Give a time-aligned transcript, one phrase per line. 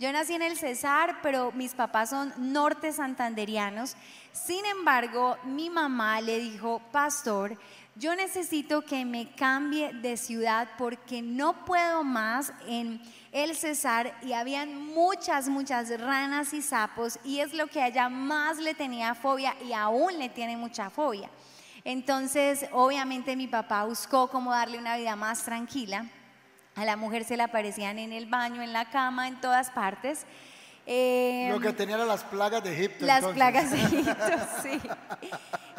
[0.00, 3.96] Yo nací en el Cesar, pero mis papás son norte santanderianos.
[4.32, 7.58] Sin embargo, mi mamá le dijo, pastor,
[7.96, 14.32] yo necesito que me cambie de ciudad porque no puedo más en el Cesar y
[14.32, 19.14] habían muchas, muchas ranas y sapos y es lo que a ella más le tenía
[19.14, 21.28] fobia y aún le tiene mucha fobia.
[21.84, 26.06] Entonces, obviamente mi papá buscó cómo darle una vida más tranquila.
[26.80, 30.24] A la mujer se le aparecían en el baño, en la cama, en todas partes.
[30.86, 33.04] Eh, Lo que tenían las plagas de Egipto.
[33.04, 34.14] Las plagas de Egipto,
[34.62, 34.80] sí.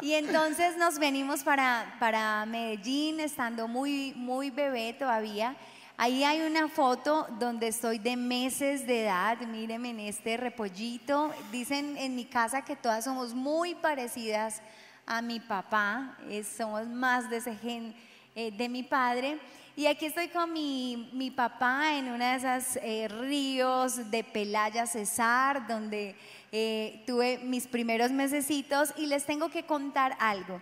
[0.00, 5.56] Y entonces nos venimos para, para Medellín, estando muy, muy bebé todavía.
[5.96, 11.32] Ahí hay una foto donde estoy de meses de edad, mírenme en este repollito.
[11.50, 14.62] Dicen en mi casa que todas somos muy parecidas
[15.04, 16.16] a mi papá,
[16.56, 17.92] somos más de ese gen
[18.36, 19.40] eh, de mi padre.
[19.74, 24.86] Y aquí estoy con mi, mi papá en una de esas eh, ríos de Pelaya
[24.86, 26.14] Cesar, donde
[26.52, 30.60] eh, tuve mis primeros mesecitos y les tengo que contar algo.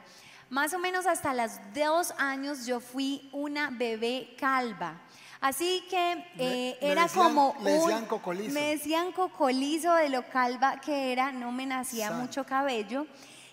[0.48, 5.00] Más o menos hasta los dos años yo fui una bebé calva.
[5.40, 8.54] Así que era como me decían cocolizo.
[8.54, 13.06] me decían cocolizo de lo calva que era, no me nacía mucho cabello.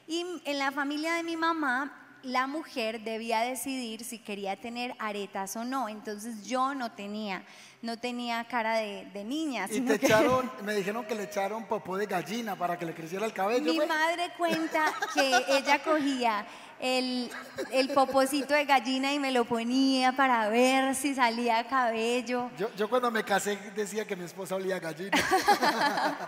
[0.06, 5.56] Y en la familia de mi mamá, la mujer debía decidir si quería tener aretas
[5.56, 5.90] o no.
[5.90, 7.44] Entonces yo no tenía,
[7.82, 9.68] no tenía cara de, niña.
[9.70, 13.26] Y te echaron, me dijeron que le echaron popó de gallina para que le creciera
[13.26, 13.72] el cabello.
[13.72, 16.46] Mi madre cuenta que ella cogía
[16.80, 17.30] el,
[17.72, 22.50] el popocito de gallina y me lo ponía para ver si salía cabello.
[22.58, 25.18] Yo, yo cuando me casé decía que mi esposa olía gallina.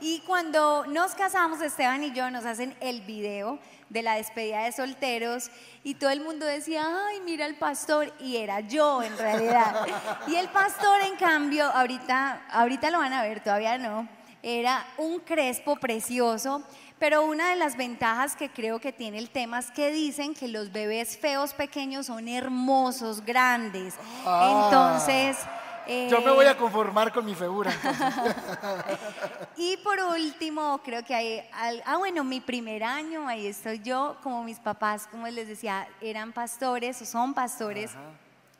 [0.00, 3.58] y cuando nos casamos, Esteban y yo nos hacen el video
[3.92, 5.50] de la despedida de solteros
[5.84, 9.86] y todo el mundo decía, ay, mira el pastor, y era yo en realidad.
[10.26, 14.08] Y el pastor, en cambio, ahorita, ahorita lo van a ver, todavía no,
[14.42, 16.62] era un crespo precioso
[17.02, 20.46] pero una de las ventajas que creo que tiene el tema es que dicen que
[20.46, 23.94] los bebés feos pequeños son hermosos, grandes.
[24.24, 24.68] Ah.
[24.70, 25.36] Entonces...
[26.08, 27.72] Yo me voy a eh, conformar con mi figura.
[29.56, 31.42] y por último, creo que hay,
[31.84, 36.30] ah bueno, mi primer año, ahí estoy yo, como mis papás, como les decía, eran
[36.32, 37.90] pastores o son pastores,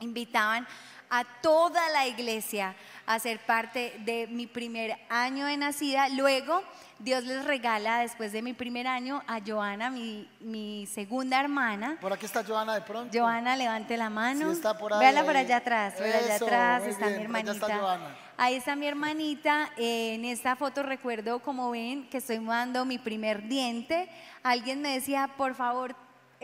[0.00, 0.66] invitaban
[1.10, 2.74] a toda la iglesia
[3.06, 6.08] a ser parte de mi primer año de nacida.
[6.08, 6.62] Luego
[6.98, 11.98] Dios les regala después de mi primer año a Joana, mi, segunda hermana.
[12.00, 13.16] Por aquí está Joana de pronto.
[13.16, 14.50] Joana, levante la mano.
[14.50, 15.00] Sí, está por ahí.
[15.00, 17.98] Véala por allá atrás, véala allá atrás, está mi hermanita.
[18.36, 19.70] Ahí está mi hermanita.
[19.76, 24.08] en esta foto recuerdo, como ven, que estoy mandando mi primer diente.
[24.42, 25.94] Alguien me decía, por favor,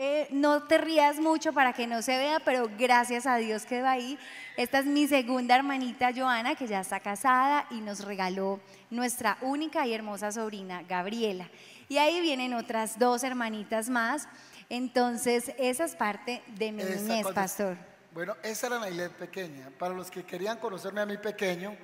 [0.01, 3.85] eh, no te rías mucho para que no se vea, pero gracias a Dios quedó
[3.85, 4.17] ahí.
[4.55, 9.85] Esta es mi segunda hermanita Joana, que ya está casada y nos regaló nuestra única
[9.87, 11.49] y hermosa sobrina, Gabriela.
[11.87, 14.27] Y ahí vienen otras dos hermanitas más.
[14.69, 17.77] Entonces, esa es parte de mi niñez, pastor.
[18.13, 19.69] Bueno, esa era Nailet pequeña.
[19.77, 21.75] Para los que querían conocerme a mi pequeño,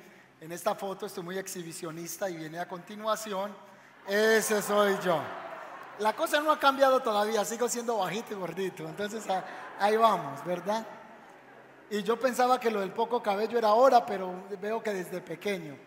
[0.41, 3.55] en esta foto estoy muy exhibicionista y viene a continuación.
[4.07, 5.21] Ese soy yo
[5.99, 8.87] la cosa no ha cambiado todavía, sigo siendo bajito y gordito.
[8.87, 9.25] Entonces
[9.79, 10.85] ahí vamos, ¿verdad?
[11.89, 15.77] Y yo pensaba que lo del poco cabello era ahora, pero veo que desde pequeño.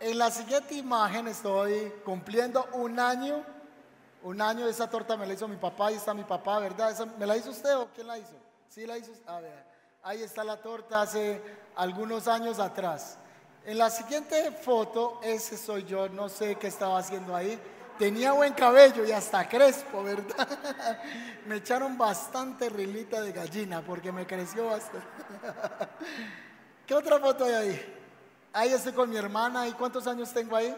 [0.00, 3.44] En la siguiente imagen estoy cumpliendo un año.
[4.22, 6.96] Un año esa torta me la hizo mi papá, ahí está mi papá, ¿verdad?
[7.18, 8.34] ¿Me la hizo usted o quién la hizo?
[8.68, 9.12] Sí, la hizo.
[9.26, 9.64] A ver,
[10.02, 11.40] ahí está la torta hace
[11.76, 13.16] algunos años atrás.
[13.64, 17.60] En la siguiente foto, ese soy yo, no sé qué estaba haciendo ahí
[17.98, 20.48] Tenía buen cabello y hasta crespo, ¿verdad?
[21.46, 25.08] me echaron bastante rilita de gallina porque me creció bastante.
[26.86, 27.97] ¿Qué otra foto hay ahí?
[28.58, 29.68] Ahí estoy con mi hermana.
[29.68, 30.74] ¿Y cuántos años tengo ahí?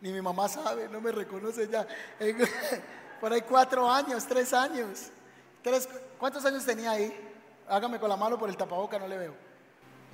[0.00, 1.84] Ni mi mamá sabe, no me reconoce ya.
[3.20, 5.08] Por ahí cuatro años, tres años.
[5.60, 5.88] Tres,
[6.20, 7.12] ¿Cuántos años tenía ahí?
[7.68, 9.34] Hágame con la mano por el tapaboca, no le veo.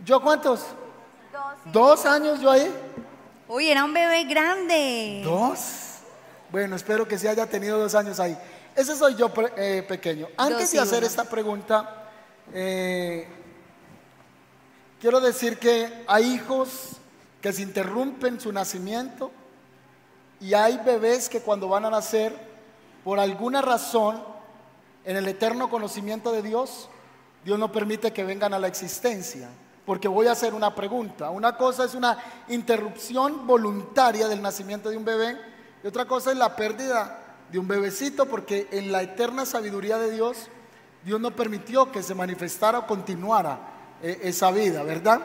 [0.05, 0.61] ¿Yo cuántos?
[1.33, 1.73] Dos.
[1.73, 2.75] ¿Dos años yo ahí?
[3.47, 5.21] Uy, era un bebé grande.
[5.23, 5.99] ¿Dos?
[6.51, 8.37] Bueno, espero que se haya tenido dos años ahí.
[8.75, 10.29] Ese soy yo eh, pequeño.
[10.39, 12.11] Antes de hacer esta pregunta,
[12.55, 13.29] eh,
[15.07, 16.97] quiero decir que hay hijos
[17.41, 19.31] que se interrumpen su nacimiento
[20.41, 22.37] y hay bebés que cuando van a nacer,
[23.05, 24.21] por alguna razón,
[25.05, 26.89] en el eterno conocimiento de Dios,
[27.45, 29.49] Dios no permite que vengan a la existencia
[29.85, 31.31] porque voy a hacer una pregunta.
[31.31, 32.19] Una cosa es una
[32.49, 35.39] interrupción voluntaria del nacimiento de un bebé
[35.85, 37.23] y otra cosa es la pérdida
[37.53, 40.49] de un bebecito porque en la eterna sabiduría de Dios,
[41.05, 45.21] Dios no permitió que se manifestara o continuara esa vida, ¿verdad?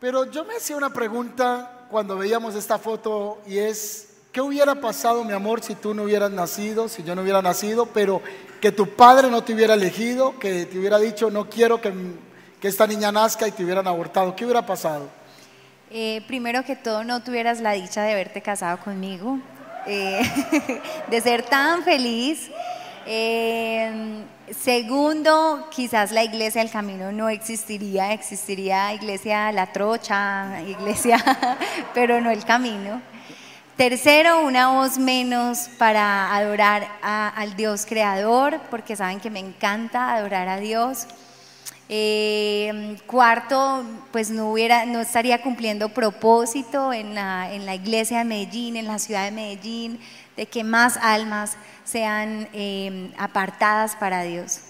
[0.00, 5.24] Pero yo me hacía una pregunta cuando veíamos esta foto y es, ¿qué hubiera pasado,
[5.24, 8.22] mi amor, si tú no hubieras nacido, si yo no hubiera nacido, pero
[8.60, 11.92] que tu padre no te hubiera elegido, que te hubiera dicho, no quiero que,
[12.60, 14.34] que esta niña nazca y te hubieran abortado?
[14.34, 15.08] ¿Qué hubiera pasado?
[15.90, 19.38] Eh, primero que todo, no tuvieras la dicha de haberte casado conmigo,
[19.86, 20.22] eh,
[21.10, 22.48] de ser tan feliz.
[23.06, 24.22] Eh,
[24.58, 31.18] segundo, quizás la iglesia del camino no existiría, existiría iglesia La Trocha, iglesia,
[31.94, 33.02] pero no el camino.
[33.76, 40.48] Tercero, una voz menos para adorar al Dios creador, porque saben que me encanta adorar
[40.48, 41.06] a Dios.
[41.88, 43.82] Eh, cuarto,
[44.12, 49.98] pues no, estaría cumpliendo propósito en la, iglesia de Medellín, en la ciudad de Medellín,
[50.40, 54.60] de que más almas sean eh, apartadas para Dios.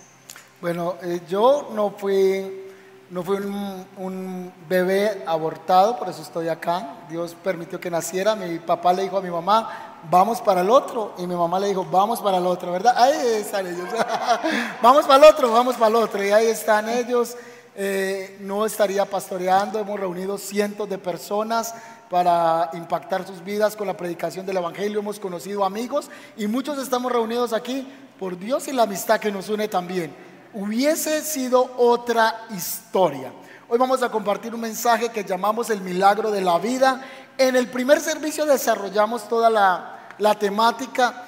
[0.60, 2.72] Bueno, eh, yo no fui,
[3.08, 6.96] no fui un, un, bebé abortado, por eso estoy acá.
[7.08, 8.34] Dios permitió que naciera.
[8.34, 11.14] Mi papá le dijo a mi mamá, vamos para el otro.
[11.18, 12.94] Y mi mamá le dijo, vamos para el otro, ¿verdad?
[12.96, 13.88] Ahí están ellos.
[14.82, 16.24] vamos para el otro, vamos para el otro.
[16.24, 17.36] Y ahí están ellos.
[17.76, 21.72] Eh, no estaría pastoreando, hemos reunido cientos de personas
[22.10, 27.10] para impactar sus vidas con la predicación del Evangelio, hemos conocido amigos y muchos estamos
[27.10, 27.86] reunidos aquí
[28.18, 30.14] por Dios y la amistad que nos une también.
[30.52, 33.32] Hubiese sido otra historia.
[33.68, 37.00] Hoy vamos a compartir un mensaje que llamamos el milagro de la vida
[37.40, 41.24] en el primer servicio desarrollamos toda la, temática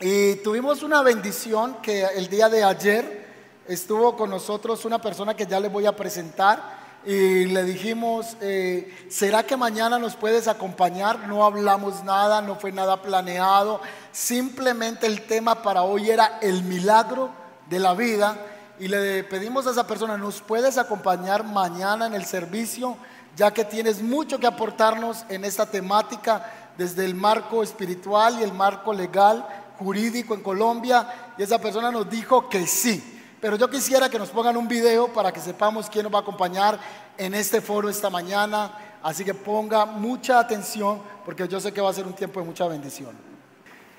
[0.00, 3.24] y tuvimos una bendición que el día de ayer
[3.68, 9.06] estuvo con nosotros una persona que ya les voy a presentar y le dijimos, eh,
[9.08, 11.26] ¿será que mañana nos puedes acompañar?
[11.26, 13.80] No hablamos nada, no fue nada planeado,
[14.12, 17.30] simplemente el tema para hoy era el milagro
[17.68, 18.36] de la vida
[18.78, 22.96] y le pedimos a esa persona, ¿nos puedes acompañar mañana en el servicio?
[23.36, 28.52] ya que tienes mucho que aportarnos en esta temática desde el marco espiritual y el
[28.52, 29.46] marco legal,
[29.78, 31.32] jurídico en Colombia.
[31.38, 33.11] Y esa persona nos dijo que sí.
[33.42, 36.22] Pero yo quisiera que nos pongan un video para que sepamos quién nos va a
[36.22, 36.78] acompañar
[37.18, 39.00] en este foro esta mañana.
[39.02, 42.46] Así que ponga mucha atención porque yo sé que va a ser un tiempo de
[42.46, 43.10] mucha bendición.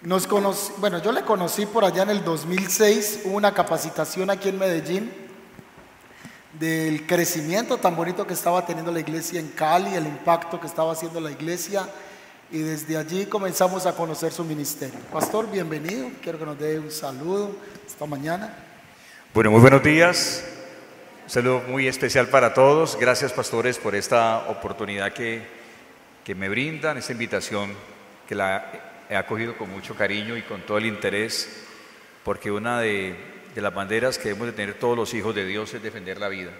[0.01, 0.29] Nos
[0.77, 5.11] bueno, yo le conocí por allá en el 2006, hubo una capacitación aquí en Medellín
[6.57, 10.93] del crecimiento tan bonito que estaba teniendo la iglesia en Cali, el impacto que estaba
[10.93, 11.89] haciendo la iglesia
[12.49, 15.01] y desde allí comenzamos a conocer su ministerio.
[15.11, 17.51] Pastor, bienvenido, quiero que nos dé un saludo
[17.85, 18.69] esta mañana.
[19.33, 20.45] Bueno, muy buenos días,
[21.23, 25.41] un saludo muy especial para todos, gracias pastores por esta oportunidad que,
[26.23, 27.73] que me brindan, esta invitación
[28.27, 31.65] que la he acogido con mucho cariño y con todo el interés,
[32.23, 35.73] porque una de de las banderas que debemos de tener todos los hijos de Dios
[35.73, 36.51] es defender la vida.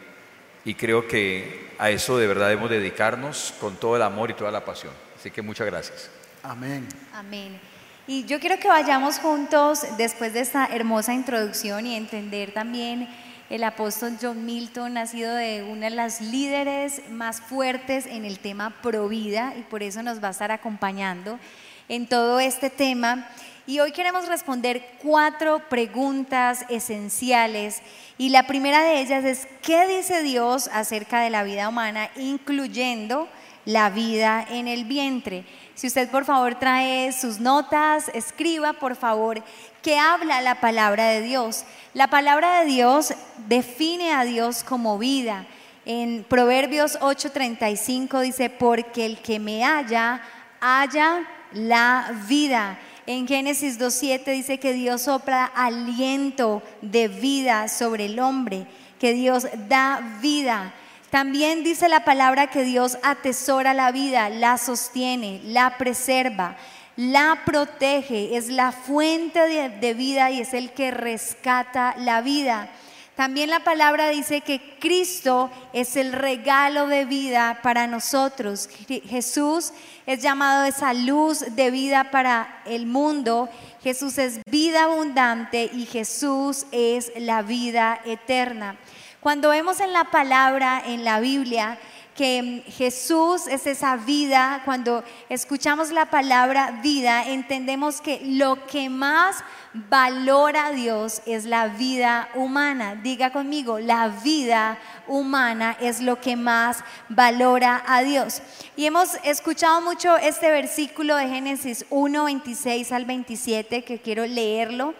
[0.65, 4.51] Y creo que a eso de verdad debemos dedicarnos con todo el amor y toda
[4.51, 4.93] la pasión.
[5.17, 6.09] Así que muchas gracias.
[6.43, 6.87] Amén.
[7.13, 7.59] Amén.
[8.05, 13.07] Y yo quiero que vayamos juntos después de esta hermosa introducción y entender también
[13.49, 18.39] el apóstol John Milton ha sido de una de las líderes más fuertes en el
[18.39, 21.39] tema provida y por eso nos va a estar acompañando
[21.87, 23.25] en todo este tema.
[23.67, 27.81] Y hoy queremos responder cuatro preguntas esenciales.
[28.17, 33.29] Y la primera de ellas es, ¿qué dice Dios acerca de la vida humana, incluyendo
[33.63, 35.45] la vida en el vientre?
[35.75, 39.43] Si usted por favor trae sus notas, escriba por favor
[39.81, 41.65] qué habla la palabra de Dios.
[41.93, 43.13] La palabra de Dios
[43.47, 45.47] define a Dios como vida.
[45.85, 50.21] En Proverbios 8:35 dice, porque el que me halla,
[50.61, 52.77] halla la vida.
[53.05, 58.65] En Génesis 2.7 dice que Dios sopla aliento de vida sobre el hombre,
[58.99, 60.73] que Dios da vida.
[61.13, 66.57] También dice la palabra que Dios atesora la vida, la sostiene, la preserva,
[66.95, 72.67] la protege, es la fuente de, de vida y es el que rescata la vida.
[73.15, 78.67] También la palabra dice que Cristo es el regalo de vida para nosotros.
[78.87, 79.71] Jesús
[80.07, 83.49] es llamado esa luz de vida para el mundo.
[83.83, 88.77] Jesús es vida abundante y Jesús es la vida eterna.
[89.23, 91.79] Cuando vemos en la palabra, en la Biblia,
[92.13, 99.37] que Jesús es esa vida, cuando escuchamos la palabra vida, entendemos que lo que más
[99.73, 102.95] valora a Dios es la vida humana.
[102.95, 104.77] Diga conmigo, la vida
[105.07, 108.41] humana es lo que más valora a Dios.
[108.75, 114.93] Y hemos escuchado mucho este versículo de Génesis 1, 26 al 27, que quiero leerlo.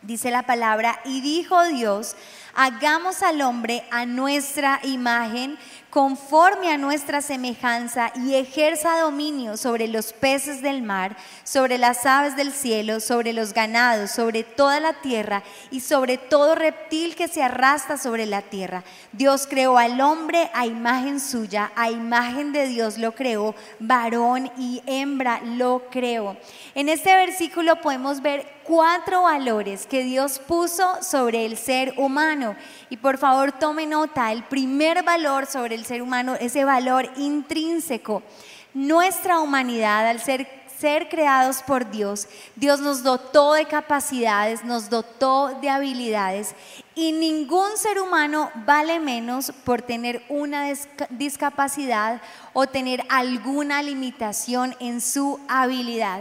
[0.00, 2.16] Dice la palabra, y dijo Dios,
[2.54, 5.58] hagamos al hombre a nuestra imagen
[5.90, 12.36] conforme a nuestra semejanza y ejerza dominio sobre los peces del mar, sobre las aves
[12.36, 17.42] del cielo, sobre los ganados, sobre toda la tierra y sobre todo reptil que se
[17.42, 18.84] arrastra sobre la tierra.
[19.12, 24.82] Dios creó al hombre a imagen suya, a imagen de Dios lo creó, varón y
[24.86, 26.36] hembra lo creó.
[26.76, 32.54] En este versículo podemos ver cuatro valores que Dios puso sobre el ser humano.
[32.88, 38.22] Y por favor tome nota, el primer valor sobre el ser humano, ese valor intrínseco.
[38.72, 40.46] Nuestra humanidad, al ser,
[40.78, 46.54] ser creados por Dios, Dios nos dotó de capacidades, nos dotó de habilidades
[46.94, 50.72] y ningún ser humano vale menos por tener una
[51.10, 52.22] discapacidad
[52.52, 56.20] o tener alguna limitación en su habilidad.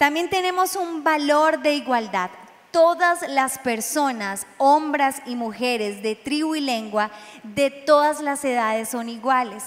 [0.00, 2.30] También tenemos un valor de igualdad.
[2.70, 7.10] Todas las personas, hombres y mujeres de tribu y lengua,
[7.42, 9.64] de todas las edades son iguales.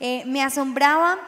[0.00, 1.18] Eh, me asombraba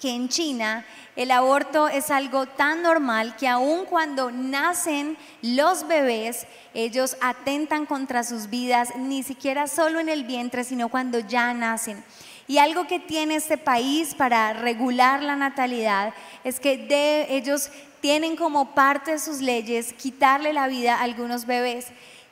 [0.00, 6.48] que en China el aborto es algo tan normal que aun cuando nacen los bebés,
[6.74, 12.02] ellos atentan contra sus vidas, ni siquiera solo en el vientre, sino cuando ya nacen.
[12.48, 18.74] Y algo que tiene este país para regular la natalidad es que ellos tienen como
[18.74, 21.86] parte de sus leyes quitarle la vida a algunos bebés.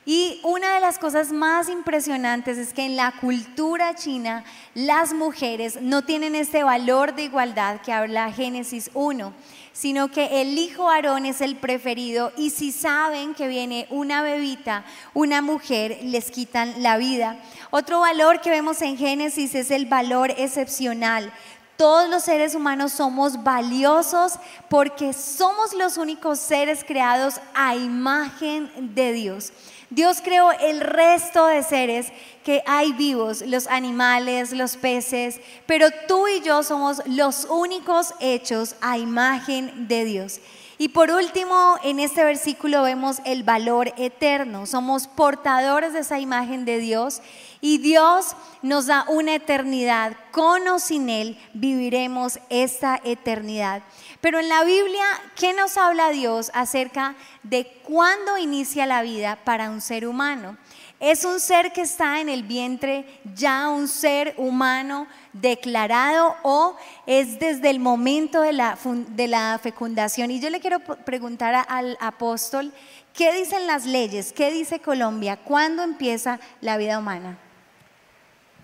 [0.05, 4.43] Y una de las cosas más impresionantes es que en la cultura china
[4.75, 9.33] las mujeres no tienen este valor de igualdad que habla Génesis 1
[9.75, 14.85] sino que el hijo Aarón es el preferido y si saben que viene una bebita,
[15.13, 17.37] una mujer, les quitan la vida.
[17.71, 21.29] Otro valor que vemos en Génesis es el valor excepcional.
[21.75, 24.39] Todos los seres humanos somos valiosos
[24.69, 29.51] porque somos los únicos seres creados a imagen de Dios.
[29.89, 32.07] Dios creó el resto de seres
[32.43, 38.75] que hay vivos, los animales, los peces, pero tú y yo somos los únicos hechos
[38.81, 40.39] a imagen de Dios.
[40.77, 44.65] Y por último, en este versículo vemos el valor eterno.
[44.65, 47.21] Somos portadores de esa imagen de Dios
[47.61, 50.17] y Dios nos da una eternidad.
[50.31, 53.83] Con o sin Él viviremos esta eternidad.
[54.25, 55.05] Pero en la Biblia,
[55.35, 57.13] ¿qué nos habla Dios acerca
[57.43, 60.57] de cuándo inicia la vida para un ser humano?
[60.99, 63.05] Es un ser que está en el vientre,
[63.35, 70.31] ya un ser humano declarado o es desde el momento de la, fecundación.
[70.31, 72.73] Y yo le quiero preguntar al apóstol,
[73.13, 74.33] ¿qué dicen las leyes?
[74.33, 75.37] ¿Qué dice Colombia?
[75.37, 77.37] ¿Cuándo empieza la vida humana?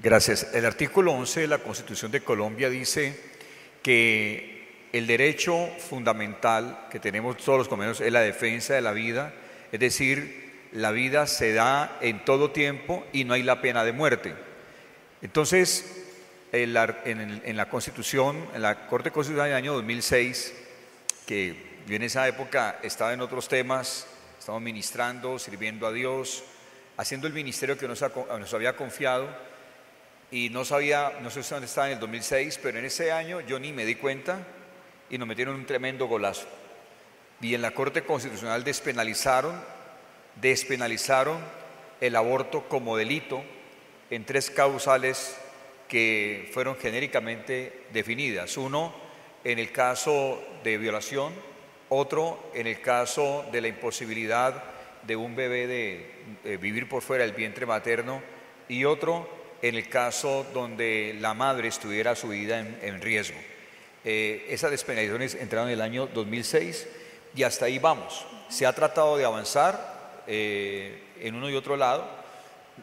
[0.01, 0.48] Gracias.
[0.56, 3.30] El artículo 11 de la Constitución de Colombia dice
[3.84, 4.50] que
[4.91, 9.33] el derecho fundamental que tenemos todos los colombianos es la defensa de la vida,
[9.71, 13.93] es decir, la vida se da en todo tiempo y no hay la pena de
[13.93, 14.33] muerte.
[15.21, 16.05] Entonces,
[16.51, 20.53] en la, Constitución, en la Corte Constitucional del año 2006,
[21.25, 21.55] que
[21.88, 24.07] yo en esa época estaba en otros temas,
[24.38, 26.43] estaba ministrando, sirviendo a Dios,
[26.98, 29.29] haciendo el ministerio que nos, nos había confiado,
[30.31, 33.60] y no sabía, no sé dónde estaba en el 2006, pero en ese año yo
[33.60, 34.45] ni me di cuenta
[35.12, 36.48] y nos metieron un tremendo golazo.
[37.41, 39.62] Y en la Corte Constitucional despenalizaron
[40.36, 41.39] despenalizaron
[42.00, 43.44] el aborto como delito
[44.10, 45.38] en tres causales
[45.88, 48.58] que fueron genéricamente definidas.
[48.58, 48.94] Uno,
[49.44, 51.34] en el caso de violación,
[51.89, 54.63] otro, en el caso de la imposibilidad
[55.03, 58.22] de un bebé de, vivir por fuera del vientre materno
[58.68, 59.30] y otro,
[59.62, 63.38] en el caso donde la madre estuviera su vida en, riesgo.
[64.03, 66.88] Eh, esas despenalizaciones entraron en el año 2006
[67.36, 68.25] y hasta ahí vamos.
[68.50, 72.08] Se ha tratado de avanzar, eh, en uno y otro lado.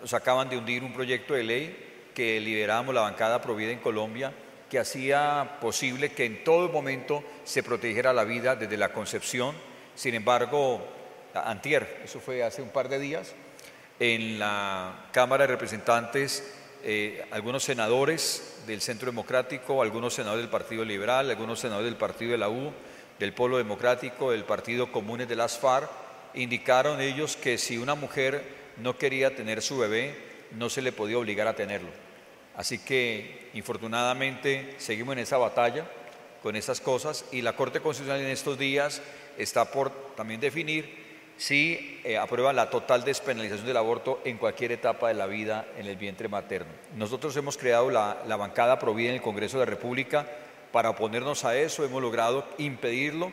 [0.01, 4.33] Nos acaban de hundir un proyecto de ley que liderábamos la bancada Provida en Colombia,
[4.71, 9.55] que hacía posible que en todo momento se protegiera la vida desde la concepción.
[9.95, 10.85] Sin embargo,
[11.35, 13.35] antier, eso fue hace un par de días,
[14.01, 20.85] en la Cámara de Representantes, eh, algunos senadores del Centro Democrático, algunos senadores del Partido
[20.85, 22.73] Liberal, algunos senadores del Partido de la U,
[23.19, 25.91] del Polo Democrático, del Partido Comunes de las FARC,
[26.35, 28.43] indicaron ellos que si una mujer
[28.77, 30.17] no quería tener su bebé,
[30.53, 31.91] no se le podía obligar a tenerlo.
[32.57, 35.87] Así que, infortunadamente, seguimos en esa batalla
[36.43, 39.03] con esas cosas y la Corte Constitucional en estos días
[39.37, 41.08] está por también definir
[41.39, 45.87] si eh, aprueba la total despenalización del aborto en cualquier etapa de la vida en
[45.87, 46.73] el vientre materno.
[46.97, 50.27] Nosotros hemos creado la, la bancada Provida en el Congreso de la República
[50.73, 53.33] para oponernos a eso, hemos logrado impedirlo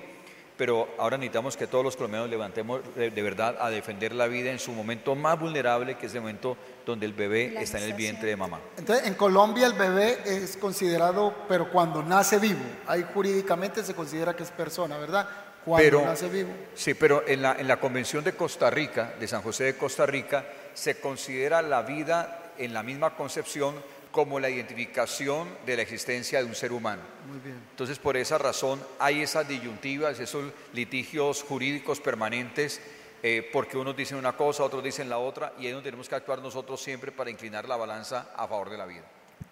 [0.57, 4.51] pero ahora necesitamos que todos los colombianos levantemos de, de verdad a defender la vida
[4.51, 7.85] en su momento más vulnerable, que es el momento donde el bebé La está en
[7.85, 8.59] el vientre de mamá.
[8.77, 14.35] Entonces, en Colombia el bebé es considerado, pero cuando nace vivo, ahí jurídicamente se considera
[14.35, 15.27] que es persona, ¿verdad?
[15.65, 16.49] Cuando Pero, nace vivo.
[16.75, 20.05] sí, pero en la, en la Convención de Costa Rica, de San José de Costa
[20.05, 20.45] Rica,
[20.75, 23.75] se considera la vida en la misma concepción
[24.11, 27.01] como la identificación de la existencia de un ser humano.
[27.27, 27.57] Muy bien.
[27.71, 32.79] Entonces, por esa razón, hay esas disyuntivas, esos litigios jurídicos permanentes,
[33.23, 36.07] eh, porque unos dicen una cosa, otros dicen la otra, y ahí es donde tenemos
[36.07, 39.03] que actuar nosotros siempre para inclinar la balanza a favor de la vida.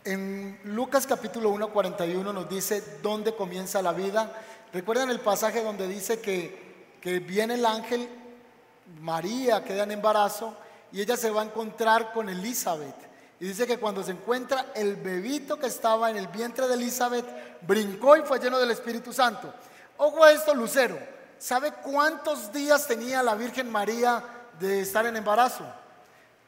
[0.06, 4.32] En Lucas capítulo 1, 41 nos dice dónde comienza la vida.
[4.74, 8.10] ¿Recuerdan el pasaje donde dice que, que viene el ángel,
[9.00, 10.58] María queda en embarazo
[10.92, 12.96] y ella se va a encontrar con Elizabeth?
[13.40, 17.26] Y dice que cuando se encuentra el bebito que estaba en el vientre de Elizabeth,
[17.62, 19.54] brincó y fue lleno del Espíritu Santo.
[19.98, 20.98] Ojo a esto, Lucero.
[21.38, 24.24] ¿Sabe cuántos días tenía la Virgen María
[24.60, 25.66] de estar en embarazo?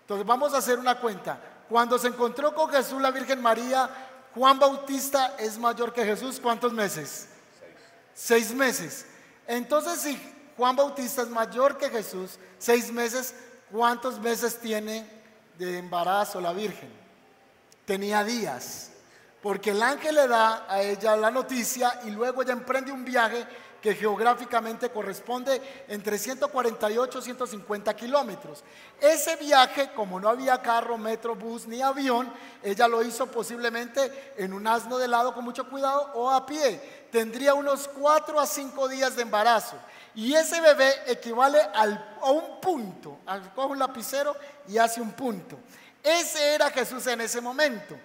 [0.01, 1.37] Entonces vamos a hacer una cuenta.
[1.69, 3.87] Cuando se encontró con Jesús la Virgen María,
[4.33, 6.39] Juan Bautista es mayor que Jesús.
[6.39, 7.27] ¿Cuántos meses?
[8.15, 9.05] Seis meses.
[9.45, 10.19] Entonces si
[10.57, 13.35] Juan Bautista es mayor que Jesús, seis meses,
[13.71, 15.05] ¿cuántos meses tiene
[15.57, 16.89] de embarazo la Virgen?
[17.85, 18.91] Tenía días.
[19.41, 23.45] Porque el ángel le da a ella la noticia y luego ella emprende un viaje
[23.85, 28.63] que geográficamente corresponde entre 148 y 150 kilómetros.
[28.99, 34.53] Ese viaje, como no había carro, metro, bus ni avión, ella lo hizo posiblemente en
[34.53, 37.05] un asno de lado con mucho cuidado o a pie.
[37.11, 39.75] Tendría unos 4 a 5 días de embarazo.
[40.15, 43.19] Y ese bebé equivale al- a un punto.
[43.53, 44.35] Coge un lapicero
[44.67, 45.59] y hace un punto.
[46.01, 47.95] Ese era Jesús en ese momento.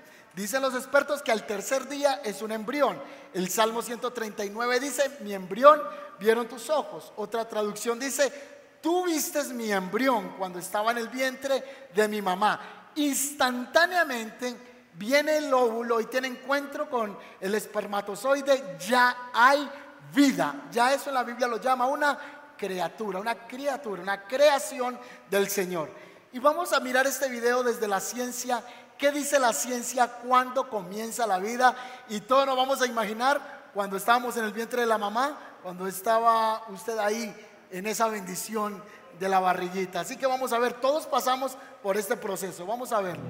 [0.41, 2.99] Dicen los expertos que al tercer día es un embrión.
[3.35, 5.83] El Salmo 139 dice, mi embrión
[6.19, 7.13] vieron tus ojos.
[7.17, 8.33] Otra traducción dice,
[8.81, 12.89] tú vistes mi embrión cuando estaba en el vientre de mi mamá.
[12.95, 14.57] Instantáneamente
[14.95, 19.71] viene el óvulo y tiene encuentro con el espermatozoide, ya hay
[20.15, 20.69] vida.
[20.73, 22.19] Ya eso en la Biblia lo llama una
[22.57, 25.91] criatura, una criatura, una creación del Señor.
[26.33, 28.63] Y vamos a mirar este video desde la ciencia.
[29.01, 31.75] ¿Qué dice la ciencia cuando comienza la vida?
[32.11, 35.87] Y todos nos vamos a imaginar cuando estábamos en el vientre de la mamá, cuando
[35.87, 37.35] estaba usted ahí
[37.71, 38.83] en esa bendición
[39.19, 40.01] de la barriguita.
[40.01, 42.67] Así que vamos a ver, todos pasamos por este proceso.
[42.67, 43.25] Vamos a verlo.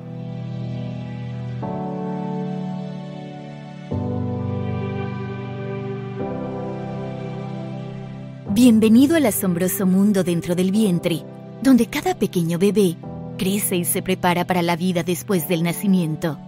[8.48, 11.22] Bienvenido al asombroso mundo dentro del vientre,
[11.62, 12.96] donde cada pequeño bebé
[13.40, 16.38] crece y se prepara para la vida después del nacimiento.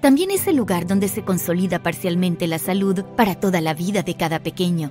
[0.00, 4.14] También es el lugar donde se consolida parcialmente la salud para toda la vida de
[4.14, 4.90] cada pequeño.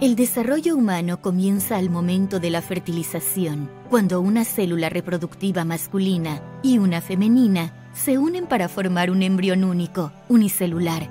[0.00, 6.78] El desarrollo humano comienza al momento de la fertilización, cuando una célula reproductiva masculina y
[6.78, 11.10] una femenina se unen para formar un embrión único, unicelular,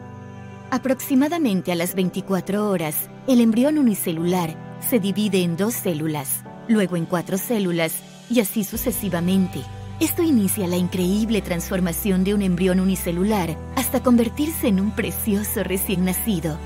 [0.74, 2.95] Aproximadamente a las 24 horas,
[3.28, 7.93] el embrión unicelular se divide en dos células, luego en cuatro células
[8.30, 9.62] y así sucesivamente.
[10.00, 16.06] Esto inicia la increíble transformación de un embrión unicelular hasta convertirse en un precioso recién
[16.06, 16.58] nacido.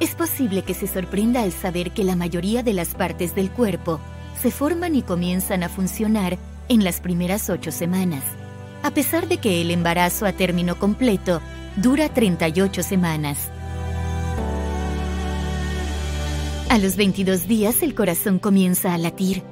[0.00, 4.00] Es posible que se sorprenda al saber que la mayoría de las partes del cuerpo
[4.40, 8.22] se forman y comienzan a funcionar en las primeras ocho semanas,
[8.82, 11.40] a pesar de que el embarazo a término completo
[11.76, 13.50] dura 38 semanas.
[16.68, 19.42] A los 22 días el corazón comienza a latir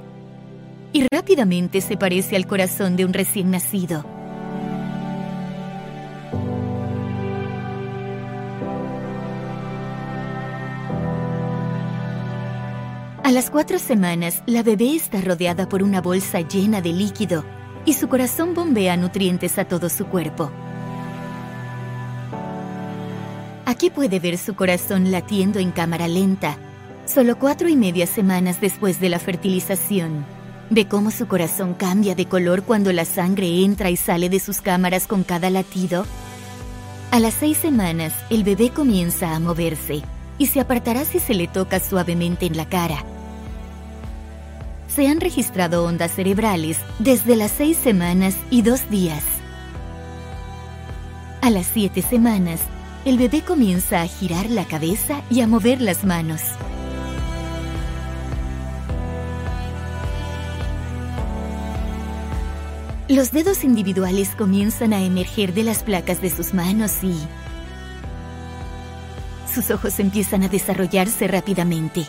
[0.93, 4.05] y rápidamente se parece al corazón de un recién nacido.
[13.25, 17.43] A las cuatro semanas, la bebé está rodeada por una bolsa llena de líquido
[17.87, 20.51] y su corazón bombea nutrientes a todo su cuerpo.
[23.65, 26.59] Aquí puede ver su corazón latiendo en cámara lenta,
[27.07, 30.27] solo cuatro y media semanas después de la fertilización.
[30.69, 34.61] Ve cómo su corazón cambia de color cuando la sangre entra y sale de sus
[34.61, 36.05] cámaras con cada latido.
[37.11, 40.03] A las seis semanas, el bebé comienza a moverse
[40.37, 43.03] y se apartará si se le toca suavemente en la cara
[44.95, 49.25] se han registrado ondas cerebrales desde las seis semanas y dos días.
[51.41, 52.61] A las siete semanas,
[53.05, 56.41] el bebé comienza a girar la cabeza y a mover las manos.
[63.09, 67.15] Los dedos individuales comienzan a emerger de las placas de sus manos y...
[69.53, 72.07] Sus ojos empiezan a desarrollarse rápidamente.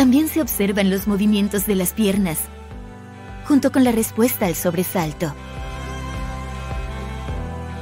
[0.00, 2.38] También se observan los movimientos de las piernas,
[3.46, 5.34] junto con la respuesta al sobresalto.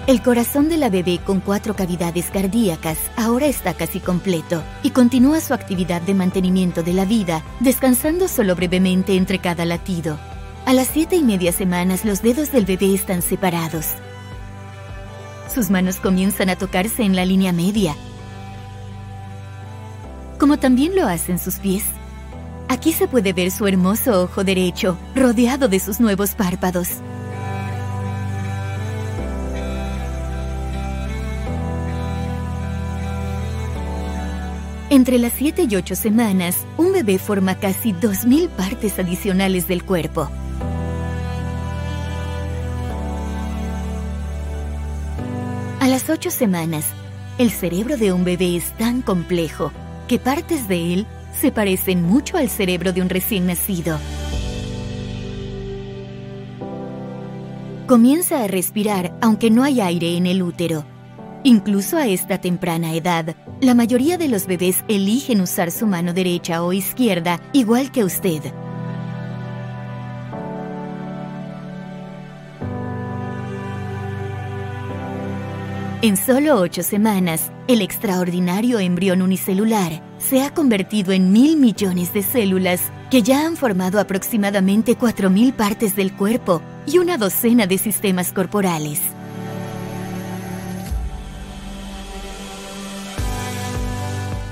[0.08, 5.40] El corazón de la bebé con cuatro cavidades cardíacas ahora está casi completo y continúa
[5.40, 10.18] su actividad de mantenimiento de la vida, descansando solo brevemente entre cada latido.
[10.66, 13.90] A las siete y media semanas los dedos del bebé están separados.
[15.54, 17.94] Sus manos comienzan a tocarse en la línea media,
[20.40, 21.84] como también lo hacen sus pies.
[22.68, 27.00] Aquí se puede ver su hermoso ojo derecho, rodeado de sus nuevos párpados.
[34.90, 40.28] Entre las 7 y 8 semanas, un bebé forma casi 2.000 partes adicionales del cuerpo.
[45.80, 46.86] A las 8 semanas,
[47.38, 49.72] el cerebro de un bebé es tan complejo
[50.06, 51.06] que partes de él
[51.40, 53.98] se parecen mucho al cerebro de un recién nacido.
[57.86, 60.84] Comienza a respirar aunque no hay aire en el útero.
[61.44, 66.62] Incluso a esta temprana edad, la mayoría de los bebés eligen usar su mano derecha
[66.62, 68.42] o izquierda igual que usted.
[76.02, 82.22] En solo ocho semanas, el extraordinario embrión unicelular se ha convertido en mil millones de
[82.22, 87.78] células que ya han formado aproximadamente cuatro mil partes del cuerpo y una docena de
[87.78, 89.00] sistemas corporales.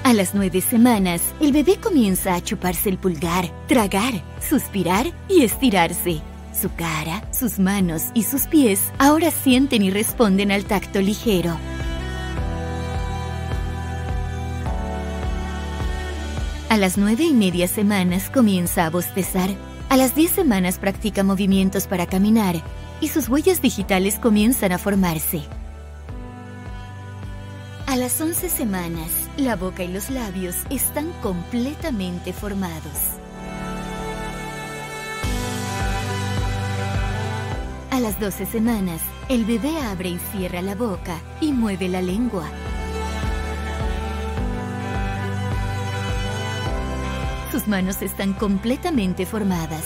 [0.06, 6.20] A las nueve semanas, el bebé comienza a chuparse el pulgar, tragar, suspirar y estirarse.
[6.54, 11.56] Su cara, sus manos y sus pies ahora sienten y responden al tacto ligero.
[16.68, 19.50] A las nueve y media semanas comienza a bostezar.
[19.88, 22.60] A las diez semanas practica movimientos para caminar
[23.00, 25.42] y sus huellas digitales comienzan a formarse.
[27.86, 33.14] A las 11 semanas, la boca y los labios están completamente formados.
[37.92, 42.50] A las 12 semanas, el bebé abre y cierra la boca y mueve la lengua.
[47.56, 49.82] Sus manos están completamente formadas.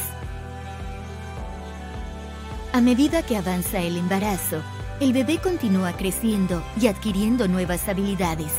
[2.72, 4.60] A medida que avanza el embarazo,
[4.98, 8.50] el bebé continúa creciendo y adquiriendo nuevas habilidades.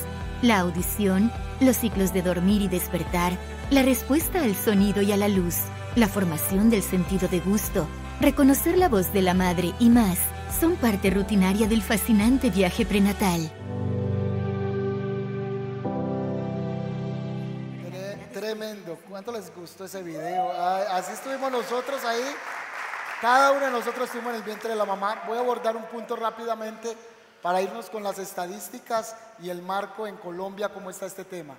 [0.41, 3.33] La audición, los ciclos de dormir y despertar,
[3.69, 5.57] la respuesta al sonido y a la luz,
[5.97, 7.89] la formación del sentido de gusto,
[8.21, 10.19] reconocer la voz de la madre y más
[10.57, 13.51] son parte rutinaria del fascinante viaje prenatal.
[18.51, 18.99] Tremendo.
[19.07, 20.51] ¿Cuánto les gustó ese video?
[20.89, 22.21] Así estuvimos nosotros ahí
[23.21, 25.23] cada uno de nosotros estuvimos en el vientre de la mamá.
[25.25, 26.97] Voy a abordar un punto rápidamente
[27.41, 31.55] para irnos con las estadísticas y el marco en Colombia, cómo está este tema.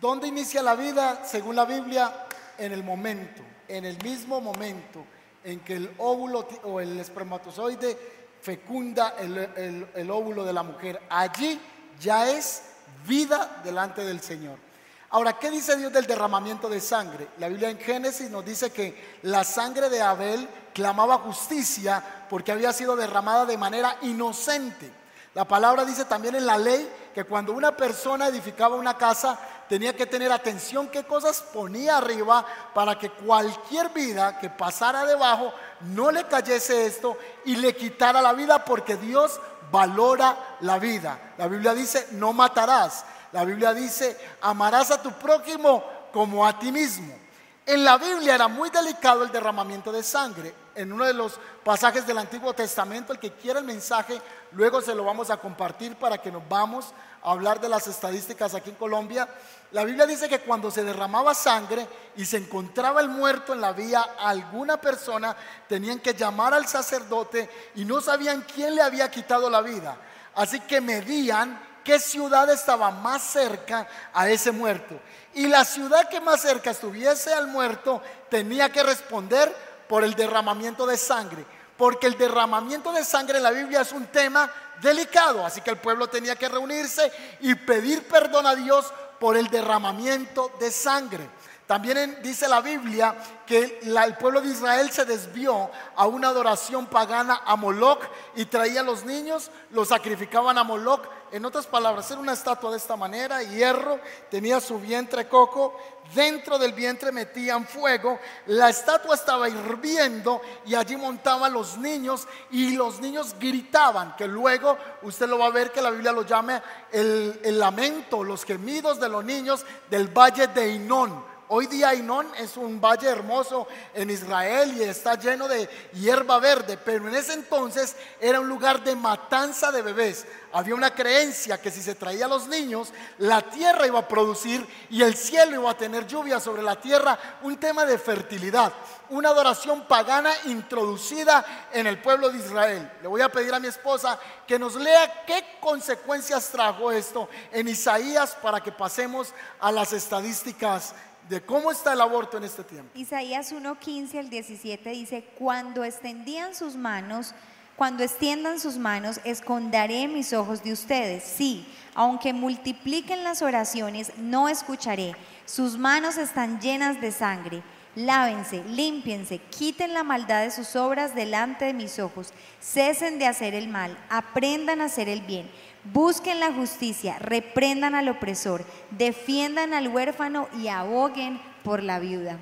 [0.00, 1.24] ¿Dónde inicia la vida?
[1.24, 2.26] Según la Biblia,
[2.58, 5.04] en el momento, en el mismo momento
[5.44, 7.96] en que el óvulo o el espermatozoide
[8.42, 11.00] fecunda el, el óvulo de la mujer.
[11.08, 11.60] Allí
[12.00, 12.62] ya es
[13.06, 14.65] vida delante del Señor.
[15.10, 17.28] Ahora, ¿qué dice Dios del derramamiento de sangre?
[17.38, 22.72] La Biblia en Génesis nos dice que la sangre de Abel clamaba justicia porque había
[22.72, 24.90] sido derramada de manera inocente.
[25.34, 29.38] La palabra dice también en la ley que cuando una persona edificaba una casa
[29.68, 35.52] tenía que tener atención qué cosas ponía arriba para que cualquier vida que pasara debajo
[35.94, 39.40] no le cayese esto y le quitara la vida porque Dios
[39.70, 41.34] valora la vida.
[41.38, 43.04] La Biblia dice, no matarás.
[43.32, 47.26] La Biblia dice, amarás a tu prójimo como a ti mismo.
[47.66, 50.54] En la Biblia era muy delicado el derramamiento de sangre.
[50.76, 54.94] En uno de los pasajes del Antiguo Testamento, el que quiera el mensaje, luego se
[54.94, 58.76] lo vamos a compartir para que nos vamos a hablar de las estadísticas aquí en
[58.76, 59.28] Colombia.
[59.72, 63.72] La Biblia dice que cuando se derramaba sangre y se encontraba el muerto en la
[63.72, 65.34] vía alguna persona,
[65.68, 69.96] tenían que llamar al sacerdote y no sabían quién le había quitado la vida.
[70.36, 74.98] Así que medían qué ciudad estaba más cerca a ese muerto.
[75.34, 79.54] Y la ciudad que más cerca estuviese al muerto tenía que responder
[79.88, 81.46] por el derramamiento de sangre.
[81.76, 84.50] Porque el derramamiento de sangre en la Biblia es un tema
[84.82, 85.46] delicado.
[85.46, 90.50] Así que el pueblo tenía que reunirse y pedir perdón a Dios por el derramamiento
[90.58, 91.28] de sangre.
[91.66, 97.42] También dice la Biblia que el pueblo de Israel se desvió a una adoración pagana
[97.44, 98.04] a Moloch
[98.36, 101.02] y traía a los niños, los sacrificaban a Moloch.
[101.32, 103.98] En otras palabras, era una estatua de esta manera, hierro,
[104.30, 105.76] tenía su vientre coco,
[106.14, 112.76] dentro del vientre metían fuego, la estatua estaba hirviendo y allí montaban los niños y
[112.76, 116.62] los niños gritaban, que luego usted lo va a ver que la Biblia lo llama
[116.92, 122.26] el, el lamento, los gemidos de los niños del valle de Inón Hoy día Ainón
[122.38, 127.34] es un valle hermoso en Israel y está lleno de hierba verde, pero en ese
[127.34, 130.26] entonces era un lugar de matanza de bebés.
[130.52, 134.66] Había una creencia que si se traía a los niños, la tierra iba a producir
[134.90, 138.72] y el cielo iba a tener lluvia sobre la tierra, un tema de fertilidad,
[139.10, 142.90] una adoración pagana introducida en el pueblo de Israel.
[143.02, 147.68] Le voy a pedir a mi esposa que nos lea qué consecuencias trajo esto en
[147.68, 150.94] Isaías para que pasemos a las estadísticas
[151.28, 152.90] de cómo está el aborto en este tiempo.
[152.94, 157.34] Isaías 1:15 al 17 dice, cuando extendían sus manos,
[157.76, 161.22] cuando extiendan sus manos, esconderé mis ojos de ustedes.
[161.22, 165.14] Sí, aunque multipliquen las oraciones, no escucharé.
[165.44, 167.62] Sus manos están llenas de sangre.
[167.94, 172.32] Lávense, límpiense, quiten la maldad de sus obras delante de mis ojos.
[172.60, 175.50] Cesen de hacer el mal, aprendan a hacer el bien
[175.92, 182.38] Busquen la justicia, reprendan al opresor, defiendan al huérfano y aboguen por la viuda.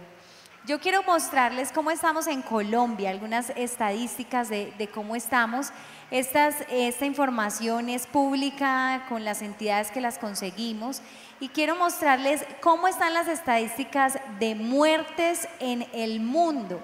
[0.67, 5.73] Yo quiero mostrarles cómo estamos en Colombia, algunas estadísticas de, cómo estamos.
[6.11, 11.03] esta información es pública con las entidades que las conseguimos
[11.39, 16.81] y quiero mostrarles cómo están las estadísticas de muertes en el mundo.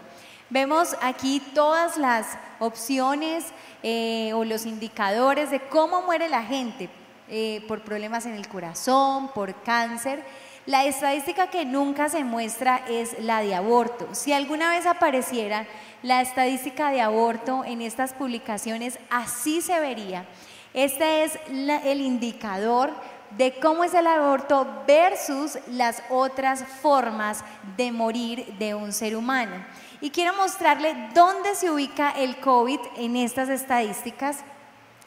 [0.50, 2.26] Vemos aquí todas las
[2.58, 3.44] opciones
[3.84, 6.90] eh, o los indicadores de cómo muere la gente
[7.28, 10.24] eh, por problemas en el corazón, por cáncer.
[10.66, 14.08] La estadística que nunca se muestra es la de aborto.
[14.12, 15.68] Si alguna vez apareciera
[16.02, 20.24] la estadística de aborto en estas publicaciones, así se vería.
[20.74, 22.90] Este es el indicador
[23.36, 27.44] de cómo es el aborto versus las otras formas
[27.76, 29.54] de morir de un ser humano.
[30.02, 34.38] Y quiero mostrarle dónde se ubica el COVID en estas estadísticas.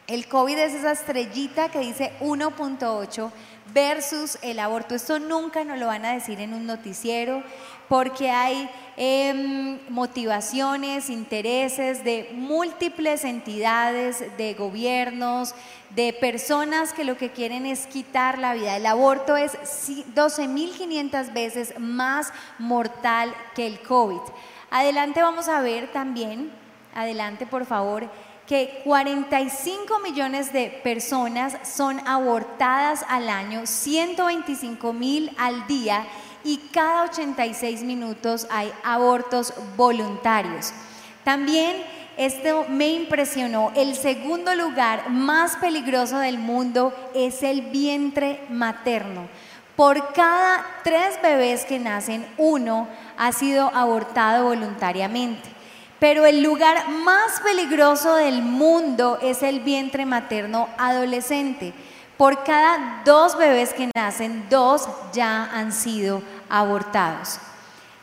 [0.05, 3.31] El COVID es esa estrellita que dice 1.8
[3.73, 4.93] versus el aborto.
[4.93, 7.41] Esto nunca nos lo van a decir en un noticiero
[7.89, 15.55] porque hay em, motivaciones, intereses de múltiples entidades, de gobiernos,
[15.89, 18.77] de personas que lo que quieren es quitar la vida.
[18.77, 19.53] El aborto es
[20.15, 24.21] 12.500 veces más mortal que el COVID.
[24.73, 26.51] Adelante vamos a ver también,
[26.95, 28.09] adelante por favor,
[28.47, 36.07] que 45 millones de personas son abortadas al año, 125 mil al día
[36.43, 40.73] y cada 86 minutos hay abortos voluntarios.
[41.23, 41.75] También
[42.17, 43.71] esto me impresionó.
[43.75, 49.27] El segundo lugar más peligroso del mundo es el vientre materno.
[49.75, 55.49] Por cada tres bebés que nacen, uno ha sido abortado voluntariamente.
[55.99, 61.73] Pero el lugar más peligroso del mundo es el vientre materno adolescente.
[62.17, 67.39] Por cada dos bebés que nacen, dos ya han sido abortados.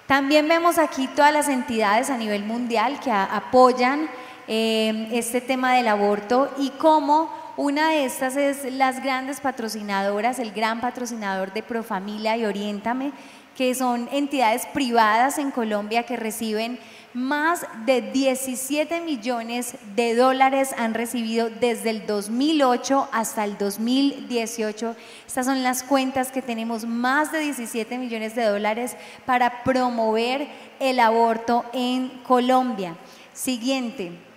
[0.06, 4.10] También vemos aquí todas las entidades a nivel mundial que apoyan
[4.48, 10.52] eh, este tema del aborto y cómo una de estas es las grandes patrocinadoras, el
[10.52, 13.12] gran patrocinador de Profamilia y Oriéntame,
[13.54, 16.78] que son entidades privadas en Colombia que reciben
[17.12, 24.96] más de 17 millones de dólares han recibido desde el 2008 hasta el 2018.
[25.26, 28.96] Estas son las cuentas que tenemos, más de 17 millones de dólares
[29.26, 32.96] para promover el aborto en Colombia.
[33.34, 34.29] Siguiente.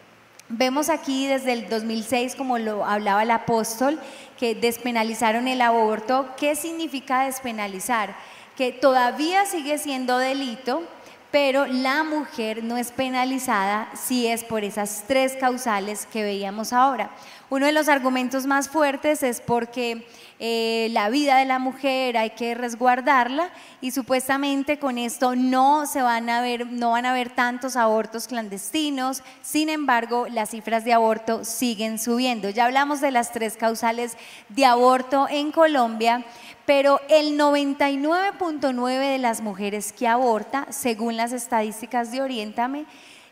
[0.56, 4.00] Vemos aquí desde el 2006, como lo hablaba el apóstol,
[4.38, 6.28] que despenalizaron el aborto.
[6.38, 8.16] ¿Qué significa despenalizar?
[8.56, 10.84] que todavía sigue siendo delito,
[11.32, 17.10] pero la mujer no es penalizada si es por esas tres causales que veíamos ahora.
[17.50, 20.08] Uno de los argumentos más fuertes es porque
[20.46, 26.02] eh, la vida de la mujer hay que resguardarla y supuestamente con esto no se
[26.02, 29.24] van a ver, no van a haber tantos abortos clandestinos.
[29.42, 32.50] Sin embargo, las cifras de aborto siguen subiendo.
[32.50, 34.18] Ya hablamos de las tres causales
[34.50, 36.26] de aborto en Colombia
[36.66, 42.86] pero el 99.9 de las mujeres que aborta, según las estadísticas de Oriéntame,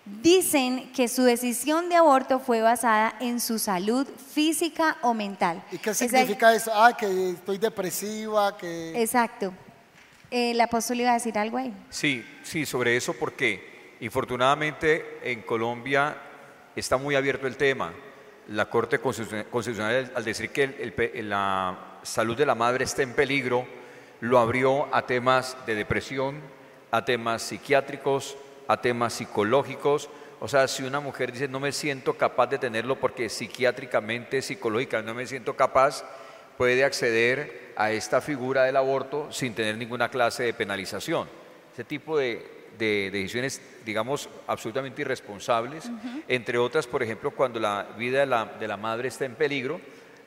[0.06, 5.64] dicen que su decisión de aborto fue basada en su salud física o mental.
[5.72, 6.72] ¿Y qué Esa- significa eso?
[6.74, 9.00] Ah, que estoy depresiva, que...
[9.02, 9.54] Exacto.
[10.32, 11.74] Eh, ¿El apóstol iba a decir algo ahí?
[11.90, 16.18] Sí, sí, sobre eso porque infortunadamente en Colombia
[16.76, 17.94] está muy abierto el tema.
[18.48, 23.14] La Corte Constitucional al decir que el- el la salud de la madre está en
[23.14, 23.68] peligro,
[24.22, 26.40] lo abrió a temas de depresión,
[26.90, 30.10] a temas psiquiátricos, a temas psicológicos.
[30.40, 35.12] O sea, si una mujer dice no me siento capaz de tenerlo porque psiquiátricamente, psicológicamente
[35.12, 36.04] no me siento capaz,
[36.58, 41.28] puede acceder a esta figura del aborto sin tener ninguna clase de penalización.
[41.74, 42.46] Ese tipo de,
[42.78, 45.90] de decisiones, digamos, absolutamente irresponsables,
[46.28, 49.80] entre otras, por ejemplo, cuando la vida de la, de la madre está en peligro,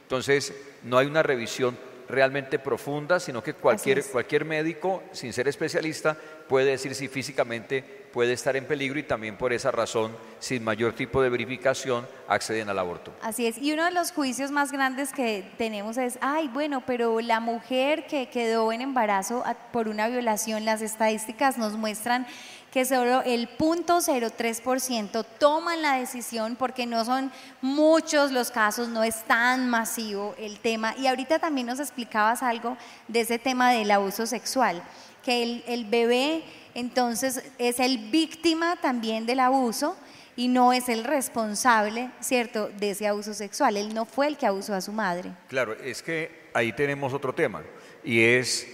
[0.02, 1.76] entonces no hay una revisión
[2.08, 6.16] realmente profunda, sino que cualquier, cualquier médico, sin ser especialista,
[6.48, 10.92] puede decir si físicamente puede estar en peligro y también por esa razón, sin mayor
[10.92, 13.12] tipo de verificación, acceden al aborto.
[13.20, 13.58] Así es.
[13.58, 18.06] Y uno de los juicios más grandes que tenemos es, ay, bueno, pero la mujer
[18.06, 22.24] que quedó en embarazo por una violación, las estadísticas nos muestran
[22.70, 29.24] que solo el 0.03% toman la decisión porque no son muchos los casos, no es
[29.24, 30.94] tan masivo el tema.
[30.98, 32.76] Y ahorita también nos explicabas algo
[33.08, 34.84] de ese tema del abuso sexual,
[35.24, 36.44] que el, el bebé
[36.74, 39.96] entonces es el víctima también del abuso
[40.36, 43.76] y no es el responsable, ¿cierto?, de ese abuso sexual.
[43.76, 45.30] Él no fue el que abusó a su madre.
[45.48, 47.62] Claro, es que ahí tenemos otro tema
[48.02, 48.66] y es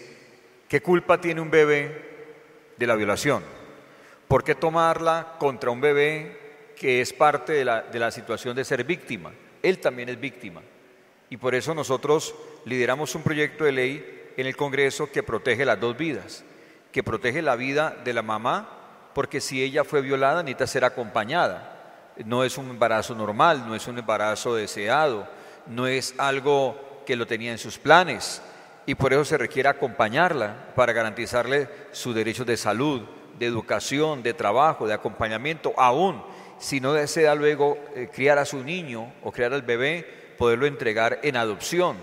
[0.68, 2.10] qué culpa tiene un bebé
[2.76, 3.42] de la violación.
[4.26, 6.38] ¿Por qué tomarla contra un bebé
[6.76, 9.32] que es parte de la, de la situación de ser víctima?
[9.62, 10.62] Él también es víctima.
[11.28, 12.34] Y por eso nosotros
[12.64, 16.44] lideramos un proyecto de ley en el Congreso que protege las dos vidas,
[16.92, 18.68] que protege la vida de la mamá,
[19.14, 21.76] porque si ella fue violada necesita ser acompañada.
[22.24, 25.26] No es un embarazo normal, no es un embarazo deseado,
[25.66, 28.42] no es algo que lo tenía en sus planes.
[28.86, 33.02] Y por eso se requiere acompañarla para garantizarle sus derechos de salud,
[33.38, 36.22] de educación, de trabajo, de acompañamiento, aún
[36.60, 41.18] si no desea luego eh, criar a su niño o criar al bebé, poderlo entregar
[41.22, 41.96] en adopción.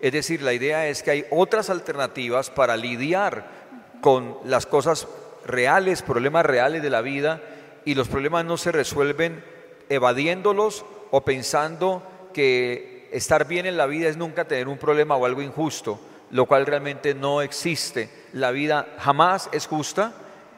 [0.00, 3.57] Es decir, la idea es que hay otras alternativas para lidiar
[4.00, 5.08] con las cosas
[5.44, 7.40] reales, problemas reales de la vida,
[7.84, 9.42] y los problemas no se resuelven
[9.88, 12.02] evadiéndolos o pensando
[12.34, 15.98] que estar bien en la vida es nunca tener un problema o algo injusto,
[16.30, 18.10] lo cual realmente no existe.
[18.32, 20.12] La vida jamás es justa,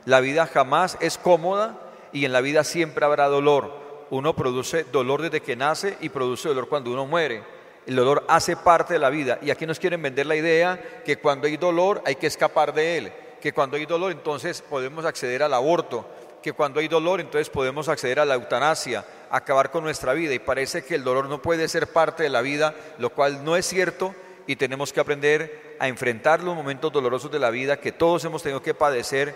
[0.06, 1.78] la vida jamás es cómoda
[2.12, 3.78] y en la vida siempre habrá dolor.
[4.10, 7.44] Uno produce dolor desde que nace y produce dolor cuando uno muere.
[7.86, 11.18] El dolor hace parte de la vida y aquí nos quieren vender la idea que
[11.18, 15.42] cuando hay dolor hay que escapar de él, que cuando hay dolor entonces podemos acceder
[15.42, 16.06] al aborto,
[16.42, 20.38] que cuando hay dolor entonces podemos acceder a la eutanasia, acabar con nuestra vida y
[20.38, 23.66] parece que el dolor no puede ser parte de la vida, lo cual no es
[23.66, 24.14] cierto
[24.46, 28.42] y tenemos que aprender a enfrentar los momentos dolorosos de la vida que todos hemos
[28.42, 29.34] tenido que padecer,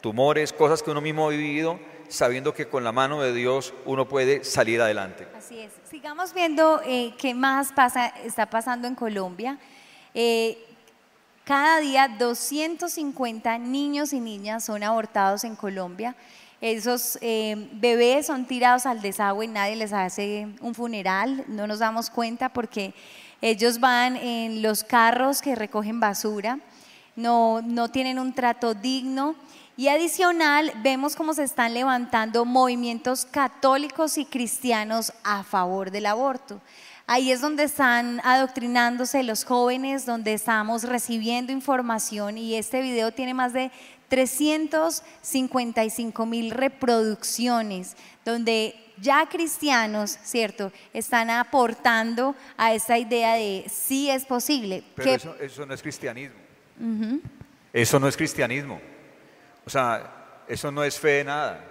[0.00, 4.06] tumores, cosas que uno mismo ha vivido, sabiendo que con la mano de Dios uno
[4.06, 5.26] puede salir adelante.
[5.36, 5.72] Así es.
[5.90, 9.58] Sigamos viendo eh, qué más pasa, está pasando en Colombia.
[10.14, 10.65] Eh,
[11.46, 16.16] cada día 250 niños y niñas son abortados en Colombia.
[16.60, 22.10] Esos eh, bebés son tirados al desagüe, nadie les hace un funeral, no nos damos
[22.10, 22.94] cuenta porque
[23.40, 26.58] ellos van en los carros que recogen basura,
[27.14, 29.36] no, no tienen un trato digno.
[29.76, 36.60] Y adicional, vemos cómo se están levantando movimientos católicos y cristianos a favor del aborto.
[37.08, 43.32] Ahí es donde están adoctrinándose los jóvenes, donde estamos recibiendo información y este video tiene
[43.32, 43.70] más de
[44.08, 54.24] 355 mil reproducciones, donde ya cristianos, ¿cierto?, están aportando a esa idea de sí es
[54.24, 54.82] posible.
[54.96, 56.36] Pero que- eso, eso no es cristianismo.
[57.72, 58.80] Eso no es cristianismo.
[59.64, 61.64] O sea, eso no es fe de nada.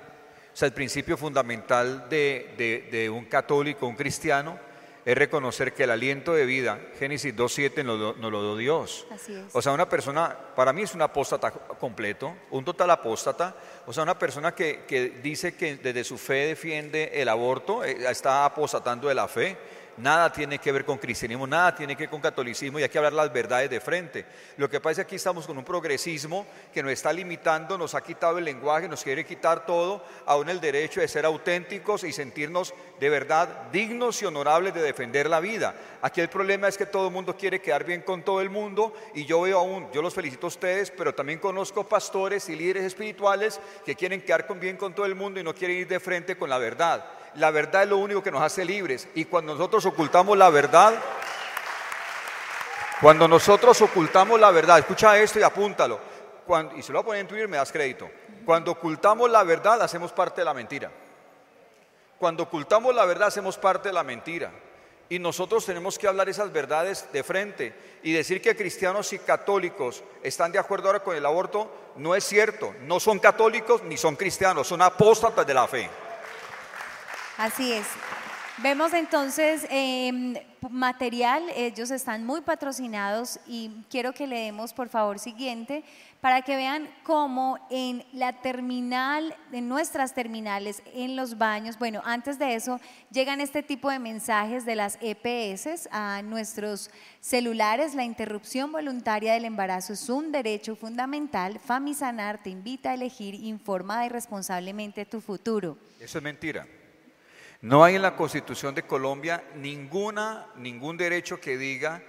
[0.53, 4.57] O sea, el principio fundamental de, de- de un católico, un cristiano,
[5.05, 9.05] es reconocer que el aliento de vida, Génesis 2.7, nos, nos lo dio Dios.
[9.11, 9.53] Así es.
[9.53, 13.55] O sea, una persona, para mí es un apóstata completo, un total apóstata.
[13.85, 17.97] O sea, una persona que, que dice que desde su fe defiende el aborto, eh,
[18.09, 19.55] está apostatando de la fe.
[19.97, 22.97] Nada tiene que ver con cristianismo, nada tiene que ver con catolicismo y hay que
[22.97, 24.25] hablar las verdades de frente.
[24.57, 27.95] Lo que pasa es que aquí estamos con un progresismo que nos está limitando, nos
[27.95, 32.11] ha quitado el lenguaje, nos quiere quitar todo, aún el derecho de ser auténticos y
[32.11, 35.75] sentirnos de verdad dignos y honorables de defender la vida.
[36.01, 38.93] Aquí el problema es que todo el mundo quiere quedar bien con todo el mundo
[39.13, 42.83] y yo veo aún, yo los felicito a ustedes, pero también conozco pastores y líderes
[42.83, 46.37] espirituales que quieren quedar bien con todo el mundo y no quieren ir de frente
[46.37, 47.05] con la verdad
[47.37, 49.07] la verdad es lo único que nos hace libres.
[49.15, 50.93] Y cuando nosotros ocultamos la verdad,
[53.01, 55.99] cuando nosotros ocultamos la verdad, escucha esto y apúntalo.
[56.75, 58.09] y se lo voy a poner en Twitter, me das crédito.
[58.45, 60.91] Cuando ocultamos la verdad, hacemos parte de la mentira.
[62.17, 64.51] Cuando ocultamos la verdad, hacemos parte de la mentira.
[65.09, 70.03] Y nosotros tenemos que hablar esas verdades de frente y decir que cristianos y católicos
[70.23, 72.73] están de acuerdo ahora con el aborto, no es cierto.
[72.81, 75.89] No son católicos ni son cristianos, son apóstatas de la fe.
[77.37, 77.85] Así es.
[78.59, 80.35] Vemos entonces em,
[80.69, 85.83] material, ellos están muy patrocinados y quiero que le demos por favor siguiente
[86.21, 92.39] para que vean cómo en la terminal, en nuestras terminales, en los baños, bueno, antes
[92.39, 92.79] de eso
[93.11, 97.93] llegan este tipo de mensajes de las EPS a nuestros celulares.
[97.93, 101.59] La interrupción voluntaria del embarazo es un derecho fundamental.
[101.59, 105.77] Famisanar te invita a elegir, informa irresponsablemente tu futuro.
[105.99, 106.65] Eso es mentira.
[107.61, 112.01] No hay en la Constitución de Colombia ninguna, ningún derecho que diga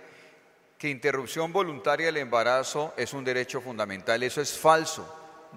[0.79, 4.23] que interrupción voluntaria del embarazo es un derecho fundamental.
[4.23, 5.07] Eso es falso,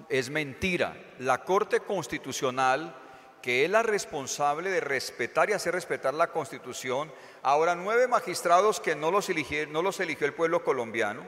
[0.07, 0.95] es mentira.
[1.19, 2.95] La Corte Constitucional,
[3.41, 7.11] que es la responsable de respetar y hacer respetar la Constitución,
[7.41, 11.23] ahora nueve magistrados que no los, eligió, no los eligió el pueblo colombiano,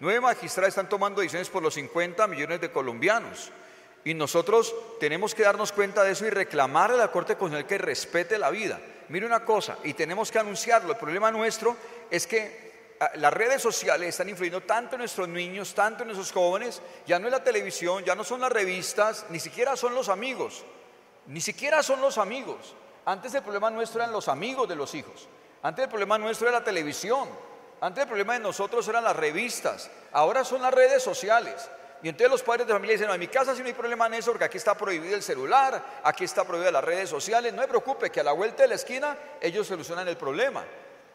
[0.00, 3.52] nueve magistrados están tomando decisiones por los 50 millones de colombianos.
[4.04, 7.78] Y nosotros tenemos que darnos cuenta de eso y reclamar a la Corte Constitucional que
[7.78, 8.80] respete la vida.
[9.08, 10.92] Mire una cosa, y tenemos que anunciarlo.
[10.92, 11.76] El problema nuestro
[12.10, 16.32] es que ah, las redes sociales están influyendo tanto en nuestros niños, tanto en nuestros
[16.32, 16.80] jóvenes.
[17.06, 20.64] Ya no es la televisión, ya no son las revistas, ni siquiera son los amigos.
[21.26, 22.74] Ni siquiera son los amigos.
[23.04, 25.28] Antes el problema nuestro eran los amigos de los hijos.
[25.62, 27.28] Antes el problema nuestro era la televisión.
[27.80, 29.90] Antes el problema de nosotros eran las revistas.
[30.12, 31.68] Ahora son las redes sociales.
[32.02, 34.06] Y entonces los padres de familia dicen, no, en mi casa sí no hay problema
[34.06, 37.60] en eso porque aquí está prohibido el celular, aquí está prohibido las redes sociales, no
[37.60, 40.64] me preocupe que a la vuelta de la esquina ellos solucionan el problema.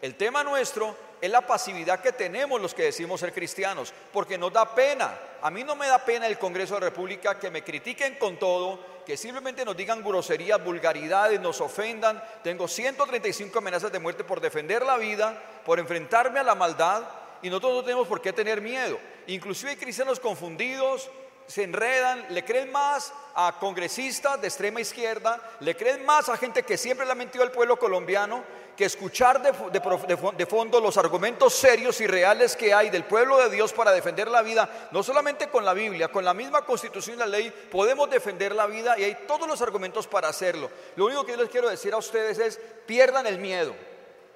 [0.02, 4.54] El tema nuestro es la pasividad que tenemos los que decimos ser cristianos, porque nos
[4.54, 5.18] da pena.
[5.42, 8.38] A mí no me da pena el Congreso de la República que me critiquen con
[8.38, 12.22] todo, que simplemente nos digan groserías, vulgaridades, nos ofendan.
[12.44, 17.04] Tengo 135 amenazas de muerte por defender la vida, por enfrentarme a la maldad
[17.42, 19.00] y nosotros no tenemos por qué tener miedo.
[19.28, 21.10] Inclusive hay cristianos confundidos,
[21.48, 26.64] se enredan, le creen más a congresistas de extrema izquierda, le creen más a gente
[26.64, 28.44] que siempre le ha mentido al pueblo colombiano,
[28.76, 33.50] que escuchar de, de, fondo los argumentos serios y reales que hay del pueblo de
[33.50, 37.20] Dios para defender la vida, no solamente con la Biblia, con la misma constitución y
[37.20, 40.70] la ley, podemos defender la vida y hay todos los argumentos para hacerlo.
[40.98, 43.74] Lo único que yo les quiero decir a ustedes es, pierdan el miedo.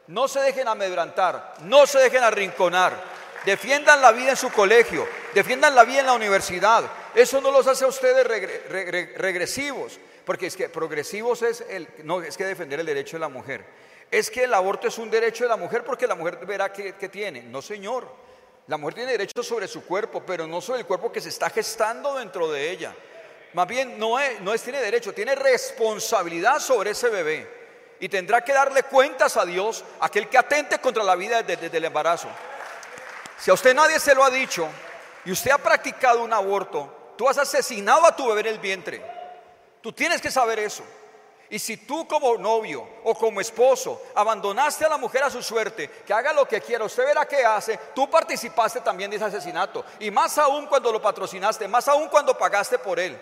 [0.08, 3.19] No se dejen amedrantar, no se dejen arrinconar.
[3.46, 6.84] Defiendan la vida en su colegio, defiendan la vida en la universidad.
[7.16, 8.26] Eso no los hace a ustedes
[9.18, 13.30] regresivos, porque es que progresivos es el no es que defender el derecho de la
[13.30, 13.64] mujer.
[14.12, 16.94] Es que el aborto es un derecho de la mujer porque la mujer verá que,
[17.10, 17.44] tiene.
[17.44, 18.08] No, señor.
[18.68, 21.50] La mujer tiene derecho sobre su cuerpo, pero no sobre el cuerpo que se está
[21.50, 22.94] gestando dentro de ella.
[23.54, 27.60] Más bien no es, no es tiene derecho, tiene responsabilidad sobre ese bebé
[28.00, 31.86] y tendrá que darle cuentas a Dios aquel que atente contra la vida desde, el
[31.86, 32.30] embarazo.
[33.40, 34.68] Si a usted nadie se lo ha dicho
[35.24, 39.02] y usted ha practicado un aborto, tú has asesinado a tu bebé en el vientre.
[39.82, 40.84] Tú tienes que saber eso.
[41.52, 45.90] Y si tú como novio o como esposo abandonaste a la mujer a su suerte,
[46.06, 49.84] que haga lo que quiera, usted verá qué hace, tú participaste también de ese asesinato.
[50.00, 53.20] Y más aún cuando lo patrocinaste, más aún cuando pagaste por él.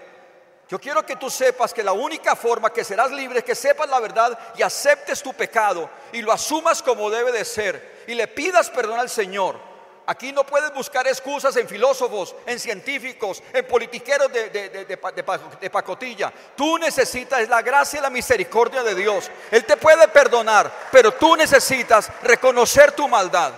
[0.67, 3.87] Yo quiero que tú sepas que la única forma que serás libre es que sepas
[3.87, 8.27] la verdad y aceptes tu pecado y lo asumas como debe de ser y le
[8.27, 9.66] pidas perdón al Señor.
[10.09, 16.31] Aquí no puedes buscar excusas en filósofos, en científicos, en politiqueros de, pacotilla.
[16.55, 19.29] Tú necesitas la gracia y la misericordia de Dios.
[19.51, 23.51] Él te puede perdonar, pero tú necesitas reconocer tu maldad.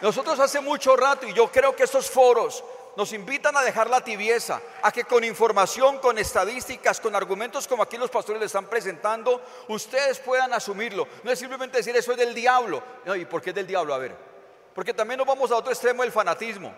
[0.00, 2.64] Nosotros hace mucho rato, y yo creo que estos foros
[2.96, 7.82] nos invitan a dejar la tibieza, a que con información, con estadísticas, con argumentos como
[7.82, 11.06] aquí los pastores le están presentando, ustedes puedan asumirlo.
[11.22, 12.82] No es simplemente decir eso es del diablo.
[13.14, 13.92] ¿Y por qué es del diablo?
[13.92, 14.29] A ver,
[14.74, 16.72] porque también nos vamos a otro extremo del fanatismo.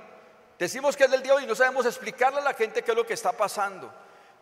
[0.59, 3.07] Decimos que es del diablo y no sabemos explicarle a la gente qué es lo
[3.07, 3.93] que está pasando.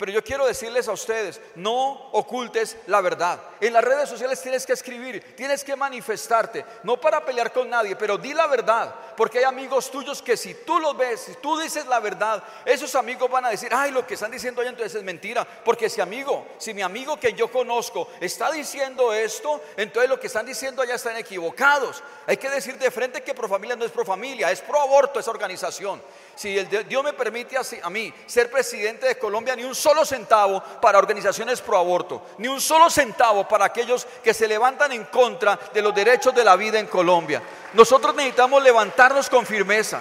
[0.01, 3.39] Pero yo quiero decirles a ustedes, no ocultes la verdad.
[3.61, 7.95] En las redes sociales tienes que escribir, tienes que manifestarte, no para pelear con nadie,
[7.97, 11.59] pero di la verdad, porque hay amigos tuyos que si tú los ves, si tú
[11.59, 14.95] dices la verdad, esos amigos van a decir, ay, lo que están diciendo allá entonces
[14.95, 20.09] es mentira, porque si amigo, si mi amigo que yo conozco está diciendo esto, entonces
[20.09, 22.03] lo que están diciendo allá están equivocados.
[22.27, 25.21] Hay que decir de frente que pro familia no es pro familia, es pro aborto
[25.21, 26.01] esa organización.
[26.41, 30.63] Si el Dios me permite a mí ser presidente de Colombia, ni un solo centavo
[30.81, 35.59] para organizaciones pro aborto, ni un solo centavo para aquellos que se levantan en contra
[35.71, 37.43] de los derechos de la vida en Colombia.
[37.75, 40.01] Nosotros necesitamos levantarnos con firmeza.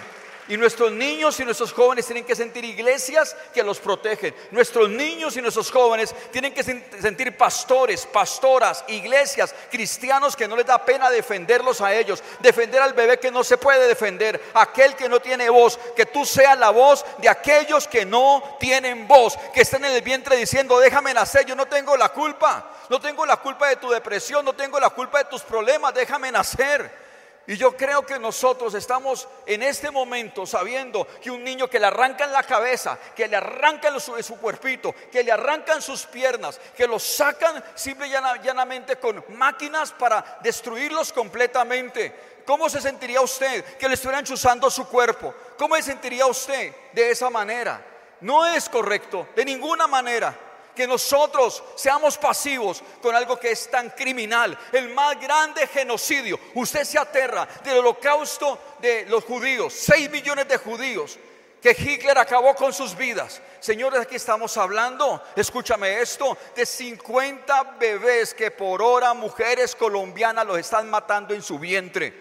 [0.49, 4.33] Y nuestros niños y nuestros jóvenes tienen que sentir iglesias que los protegen.
[4.49, 10.65] Nuestros niños y nuestros jóvenes tienen que sentir pastores, pastoras, iglesias, cristianos que no les
[10.65, 12.23] da pena defenderlos a ellos.
[12.39, 14.41] Defender al bebé que no se puede defender.
[14.55, 15.77] Aquel que no tiene voz.
[15.95, 19.37] Que tú seas la voz de aquellos que no tienen voz.
[19.53, 22.71] Que están en el vientre diciendo, déjame nacer, yo no tengo la culpa.
[22.89, 26.31] No tengo la culpa de tu depresión, no tengo la culpa de tus problemas, déjame
[26.31, 27.08] nacer.
[27.49, 31.87] Y yo creo que nosotros estamos en este momento sabiendo que un niño que le
[31.87, 36.85] arrancan la cabeza, que le arrancan su, su cuerpito, que le arrancan sus piernas, que
[36.85, 42.43] lo sacan simple y llanamente con máquinas para destruirlos completamente.
[42.45, 45.33] ¿Cómo se sentiría usted que le estuvieran chuzando su cuerpo?
[45.57, 47.83] ¿Cómo se sentiría usted de esa manera?
[48.21, 50.48] No es correcto, de ninguna manera
[50.79, 56.39] que nosotros seamos pasivos con algo que es tan criminal, el más grande genocidio.
[56.53, 61.19] Usted se aterra del holocausto de los judíos, 6 millones de judíos
[61.61, 63.41] que Hitler acabó con sus vidas.
[63.59, 70.59] Señores, aquí estamos hablando, escúchame esto, de 50 bebés que por hora mujeres colombianas los
[70.59, 72.13] están matando en su vientre.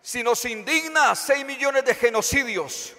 [0.00, 2.92] Si nos indigna 6 millones de genocidios,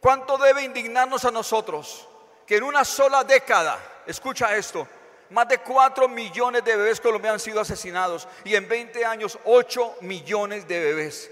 [0.00, 2.08] ¿cuánto debe indignarnos a nosotros?
[2.46, 4.86] Que en una sola década, escucha esto,
[5.30, 9.96] más de 4 millones de bebés colombianos han sido asesinados y en 20 años 8
[10.02, 11.30] millones de bebés.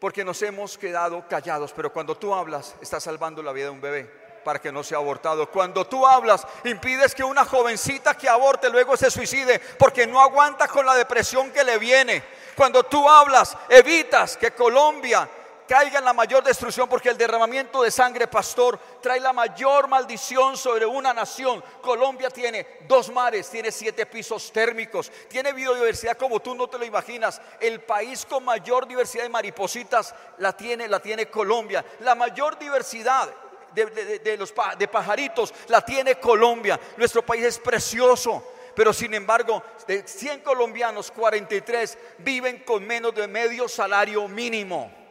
[0.00, 3.80] Porque nos hemos quedado callados, pero cuando tú hablas, estás salvando la vida de un
[3.80, 5.50] bebé para que no sea abortado.
[5.50, 10.68] Cuando tú hablas, impides que una jovencita que aborte luego se suicide porque no aguanta
[10.68, 12.22] con la depresión que le viene.
[12.54, 15.28] Cuando tú hablas, evitas que Colombia
[15.66, 20.56] caiga en la mayor destrucción porque el derramamiento de sangre, pastor, trae la mayor maldición
[20.56, 21.62] sobre una nación.
[21.80, 26.84] Colombia tiene dos mares, tiene siete pisos térmicos, tiene biodiversidad como tú no te lo
[26.84, 27.40] imaginas.
[27.60, 31.84] El país con mayor diversidad de maripositas la tiene, la tiene Colombia.
[32.00, 33.28] La mayor diversidad
[33.72, 36.78] de, los, de pajaritos la tiene Colombia.
[36.96, 43.28] Nuestro país es precioso pero sin embargo, de 100 colombianos, 43 viven con menos de
[43.28, 45.03] medio salario mínimo.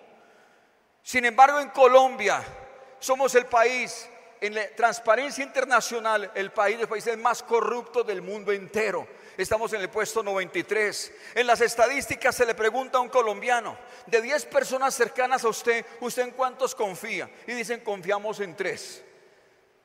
[1.03, 2.41] Sin embargo, en Colombia
[2.97, 8.53] somos el país, en la transparencia internacional, el país de países más corruptos del mundo
[8.53, 9.05] entero.
[9.35, 11.13] Estamos en el puesto 93.
[11.35, 15.85] En las estadísticas se le pregunta a un colombiano, de 10 personas cercanas a usted,
[15.99, 17.29] ¿usted en cuántos confía?
[17.47, 19.03] Y dicen, confiamos en tres.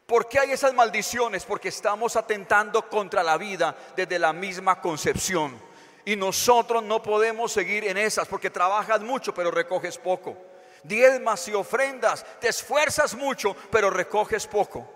[0.07, 1.45] ¿Por qué hay esas maldiciones?
[1.45, 5.61] Porque estamos atentando contra la vida desde la misma concepción.
[6.05, 10.37] Y nosotros no podemos seguir en esas porque trabajas mucho pero recoges poco
[10.83, 14.89] diezmas y ofrendas, te esfuerzas mucho, pero recoges poco.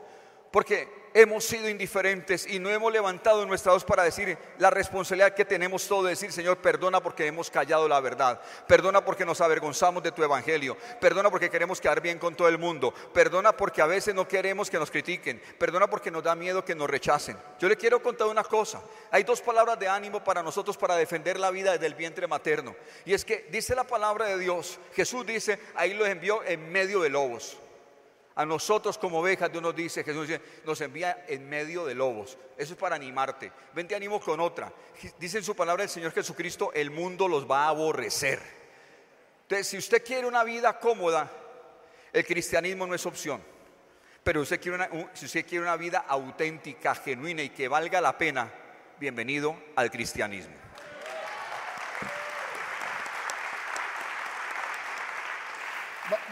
[0.50, 5.44] Porque hemos sido indiferentes y no hemos levantado nuestra voz para decir la responsabilidad que
[5.44, 10.02] tenemos todo de decir, Señor, perdona porque hemos callado la verdad, perdona porque nos avergonzamos
[10.02, 13.86] de tu evangelio, perdona porque queremos quedar bien con todo el mundo, perdona porque a
[13.86, 17.36] veces no queremos que nos critiquen, perdona porque nos da miedo que nos rechacen.
[17.58, 21.38] Yo le quiero contar una cosa, hay dos palabras de ánimo para nosotros para defender
[21.38, 25.26] la vida desde el vientre materno, y es que dice la palabra de Dios, Jesús
[25.26, 27.58] dice, ahí los envió en medio de lobos.
[28.34, 30.28] A nosotros como ovejas, Dios nos dice, Jesús
[30.64, 32.38] nos envía en medio de lobos.
[32.56, 33.52] Eso es para animarte.
[33.74, 34.72] Ven, te animo con otra.
[35.18, 38.40] Dice en su palabra el Señor Jesucristo, el mundo los va a aborrecer.
[39.42, 41.30] Entonces, si usted quiere una vida cómoda,
[42.12, 43.42] el cristianismo no es opción.
[44.24, 48.50] Pero si usted quiere una vida auténtica, genuina y que valga la pena,
[48.98, 50.54] bienvenido al cristianismo.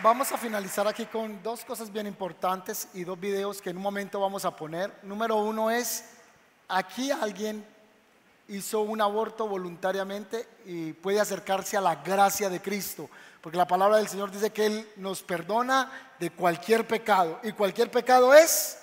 [0.02, 3.82] Vamos a finalizar aquí con dos cosas bien importantes y dos videos que en un
[3.82, 4.92] momento vamos a poner.
[5.02, 6.04] Número uno es,
[6.68, 7.64] aquí alguien
[8.48, 13.08] hizo un aborto voluntariamente y puede acercarse a la gracia de Cristo,
[13.40, 17.90] porque la palabra del Señor dice que Él nos perdona de cualquier pecado y cualquier
[17.90, 18.76] pecado es...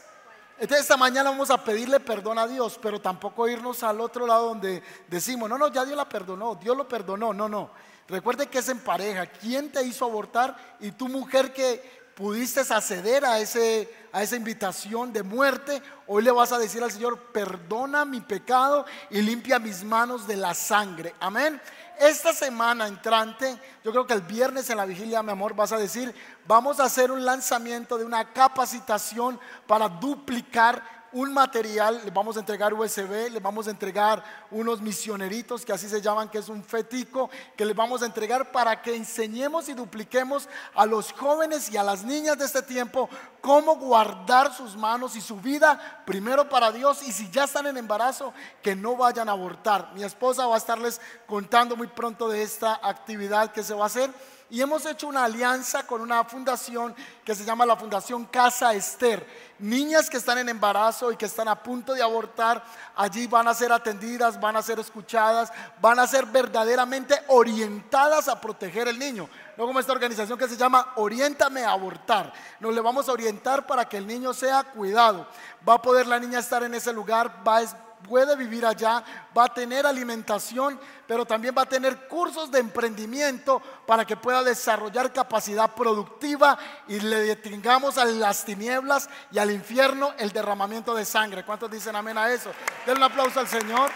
[0.59, 4.47] Entonces esta mañana vamos a pedirle perdón a Dios, pero tampoco irnos al otro lado
[4.47, 7.70] donde decimos, no, no, ya Dios la perdonó, Dios lo perdonó, no, no.
[8.08, 9.26] Recuerde que es en pareja.
[9.26, 10.55] ¿Quién te hizo abortar?
[10.80, 16.32] Y tu mujer que pudiste acceder a, ese, a esa invitación de muerte, hoy le
[16.32, 21.14] vas a decir al Señor, perdona mi pecado y limpia mis manos de la sangre.
[21.20, 21.62] Amén.
[21.99, 25.78] Esta semana entrante, yo creo que el viernes en la vigilia, mi amor, vas a
[25.78, 26.14] decir,
[26.47, 32.39] vamos a hacer un lanzamiento de una capacitación para duplicar un material, le vamos a
[32.39, 36.64] entregar USB, le vamos a entregar unos misioneritos, que así se llaman, que es un
[36.64, 41.78] fetico, que les vamos a entregar para que enseñemos y dupliquemos a los jóvenes y
[41.78, 43.10] a las niñas de este tiempo
[43.41, 47.78] cómo guardar sus manos y su vida primero para Dios y si ya están en
[47.78, 49.91] embarazo, que no vayan a abortar.
[49.93, 53.88] Mi esposa va a estarles contando muy pronto de esta actividad que se va a
[53.88, 54.12] hacer
[54.49, 56.95] y hemos hecho una alianza con una fundación
[57.25, 59.27] que se llama la Fundación Casa Esther.
[59.59, 62.63] Niñas que están en embarazo y que están a punto de abortar,
[62.95, 68.39] allí van a ser atendidas, van a ser escuchadas, van a ser verdaderamente orientadas a
[68.39, 69.27] proteger el niño.
[69.57, 72.31] No como esta organización que se llama Oriéntame a abortar.
[72.59, 75.27] Nos le vamos a orientar para que el niño sea cuidado.
[75.67, 79.03] Va a poder la niña estar en ese lugar, va a puede vivir allá,
[79.37, 84.43] va a tener alimentación, pero también va a tener cursos de emprendimiento para que pueda
[84.43, 91.05] desarrollar capacidad productiva y le detengamos a las tinieblas y al infierno el derramamiento de
[91.05, 91.45] sangre.
[91.45, 92.51] ¿Cuántos dicen amén a eso?
[92.85, 93.91] Den un aplauso al Señor.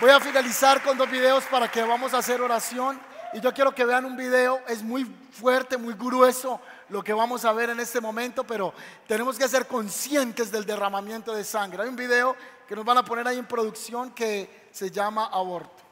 [0.00, 3.00] Voy a finalizar con dos videos para que vamos a hacer oración.
[3.32, 7.44] Y yo quiero que vean un video, es muy fuerte, muy grueso lo que vamos
[7.44, 8.72] a ver en este momento, pero
[9.06, 11.82] tenemos que ser conscientes del derramamiento de sangre.
[11.82, 12.36] Hay un video
[12.66, 15.85] que nos van a poner ahí en producción que se llama Aborto.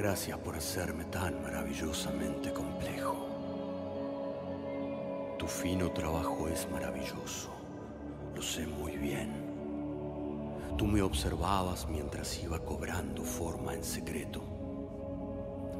[0.00, 3.28] Gracias por hacerme tan maravillosamente complejo.
[5.38, 7.50] Tu fino trabajo es maravilloso,
[8.34, 9.30] lo sé muy bien.
[10.78, 14.42] Tú me observabas mientras iba cobrando forma en secreto,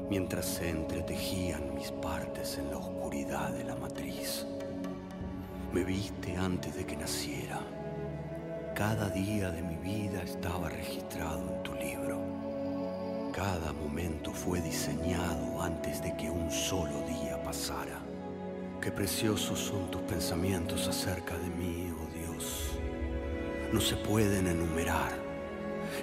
[0.07, 4.45] mientras se entretejían mis partes en la oscuridad de la matriz.
[5.73, 7.59] Me viste antes de que naciera.
[8.75, 12.30] Cada día de mi vida estaba registrado en tu libro.
[13.43, 17.99] Cada momento fue diseñado antes de que un solo día pasara.
[18.79, 22.67] Qué preciosos son tus pensamientos acerca de mí, oh Dios.
[23.73, 25.13] No se pueden enumerar,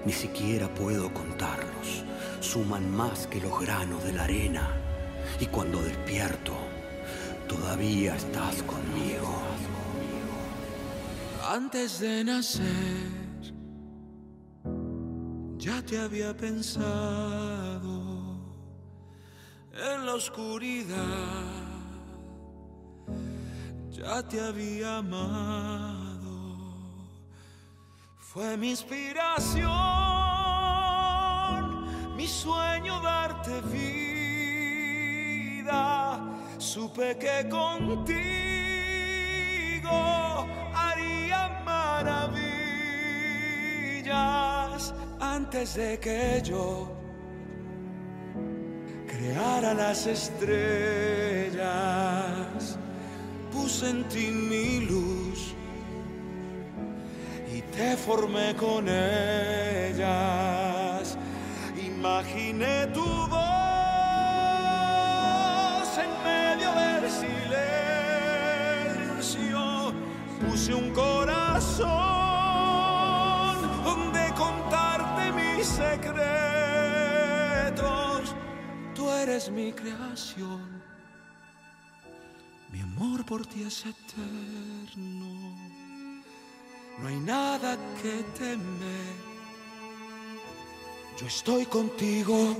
[0.04, 2.02] ni siquiera puedo contarlos.
[2.40, 4.74] Suman más que los granos de la arena.
[5.38, 6.56] Y cuando despierto,
[7.46, 9.32] todavía estás conmigo.
[11.48, 13.17] Antes de nacer,
[15.88, 16.84] te había pensado
[19.72, 20.98] en la oscuridad,
[23.90, 26.28] ya te había amado.
[28.18, 29.64] Fue mi inspiración,
[32.16, 34.74] mi sueño darte vida.
[36.58, 38.18] Supe que contigo
[40.74, 42.58] haría maravillas
[45.38, 46.88] antes de que yo
[49.06, 51.58] creara las estrellas.
[53.52, 55.54] Puse en ti mi luz
[57.54, 60.24] y te formé con ellas.
[61.92, 63.58] Imaginé tu voz
[66.04, 67.04] en medio del
[69.10, 69.62] silencio.
[70.40, 72.27] Puse un corazón
[76.00, 77.74] secretos.
[78.94, 80.82] Tú eres mi creación.
[82.72, 85.56] Mi amor por ti es eterno.
[87.00, 89.28] No hay nada que temer.
[91.18, 92.56] Yo estoy contigo.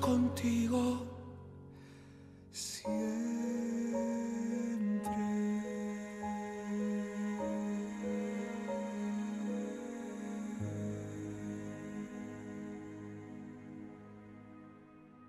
[0.00, 1.10] Contigo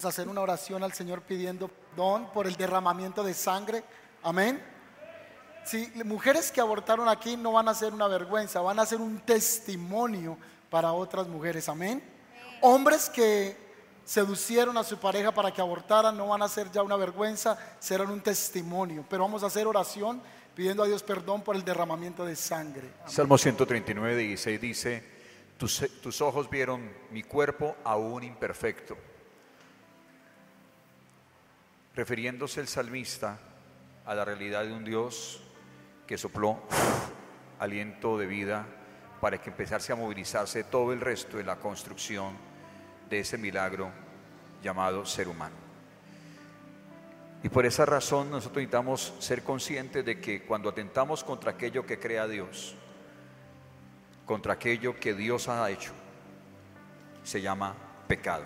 [0.05, 3.83] a hacer una oración al Señor pidiendo perdón por el derramamiento de sangre.
[4.23, 4.61] Amén.
[5.63, 9.19] Sí, mujeres que abortaron aquí no van a ser una vergüenza, van a ser un
[9.19, 10.37] testimonio
[10.69, 11.69] para otras mujeres.
[11.69, 12.01] Amén.
[12.61, 13.60] Hombres que
[14.05, 18.09] seducieron a su pareja para que abortaran no van a ser ya una vergüenza, serán
[18.09, 19.05] un testimonio.
[19.09, 20.21] Pero vamos a hacer oración
[20.55, 22.89] pidiendo a Dios perdón por el derramamiento de sangre.
[23.05, 25.03] Salmo 139, 16 dice,
[25.57, 28.97] tus ojos vieron mi cuerpo aún imperfecto.
[31.95, 33.37] Refiriéndose el salmista
[34.05, 35.41] a la realidad de un Dios
[36.07, 36.61] que sopló
[37.59, 38.65] aliento de vida
[39.21, 42.50] para que empezase a movilizarse todo el resto de la construcción
[43.11, 43.91] de ese milagro
[44.63, 45.55] llamado ser humano.
[47.43, 51.99] Y por esa razón nosotros necesitamos ser conscientes de que cuando atentamos contra aquello que
[51.99, 52.75] crea Dios,
[54.25, 55.91] contra aquello que Dios ha hecho,
[57.23, 57.75] se llama
[58.07, 58.45] pecado.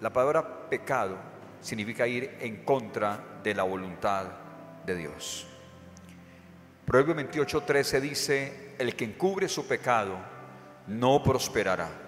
[0.00, 1.18] La palabra pecado
[1.60, 4.26] significa ir en contra de la voluntad
[4.84, 5.48] de Dios.
[6.84, 10.16] Proverbio 28, 13 dice, el que encubre su pecado
[10.86, 12.05] no prosperará,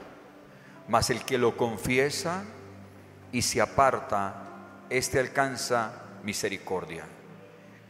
[0.89, 2.45] mas el que lo confiesa
[3.31, 5.93] y se aparta, éste alcanza
[6.25, 7.05] misericordia.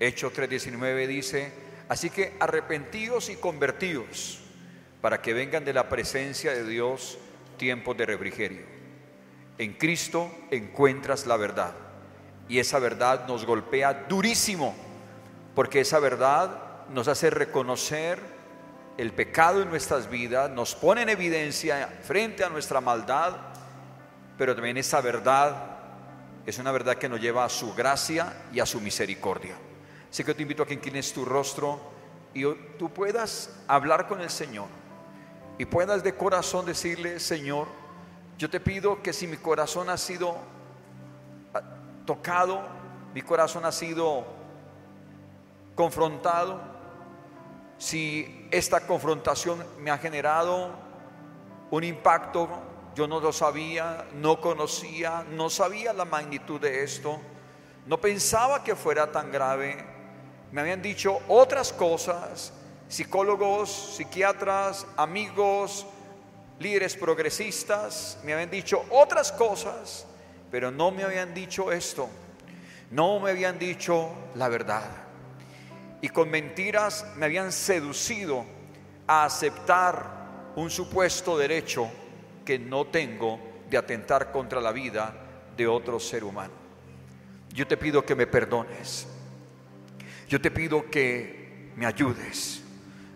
[0.01, 1.53] Hecho 3:19 dice,
[1.89, 4.41] así que arrepentíos y convertíos
[5.01, 7.19] para que vengan de la presencia de Dios
[7.57, 8.63] tiempos de refrigerio.
[9.59, 11.75] En Cristo encuentras la verdad
[12.49, 14.75] y esa verdad nos golpea durísimo
[15.55, 18.38] porque esa verdad nos hace reconocer
[18.99, 23.37] el pecado en nuestras vidas, nos pone en evidencia frente a nuestra maldad,
[24.37, 25.79] pero también esa verdad
[26.45, 29.55] es una verdad que nos lleva a su gracia y a su misericordia.
[30.11, 31.81] Así que te invito a que inclines tu rostro
[32.35, 32.43] y
[32.77, 34.67] tú puedas hablar con el Señor
[35.59, 37.69] y puedas de corazón decirle, Señor,
[38.37, 40.37] yo te pido que si mi corazón ha sido
[41.55, 41.63] ah,
[42.05, 42.63] tocado,
[43.15, 44.27] mi corazón ha sido
[45.77, 46.78] confrontado,
[47.79, 50.71] si esta confrontación me ha generado
[51.71, 52.49] un impacto,
[52.95, 57.21] yo no lo sabía, no conocía, no sabía la magnitud de esto,
[57.87, 59.77] no pensaba que fuera tan grave,
[60.51, 62.53] me habían dicho otras cosas,
[62.89, 65.87] psicólogos, psiquiatras, amigos,
[66.59, 70.07] líderes progresistas, me habían dicho otras cosas,
[70.51, 72.09] pero no me habían dicho esto,
[72.91, 75.08] no me habían dicho la verdad.
[76.01, 78.45] Y con mentiras me habían seducido
[79.07, 81.91] a aceptar un supuesto derecho
[82.45, 83.39] que no tengo
[83.69, 85.15] de atentar contra la vida
[85.57, 86.53] de otro ser humano.
[87.53, 89.07] Yo te pido que me perdones.
[90.29, 92.63] Yo te pido que me ayudes.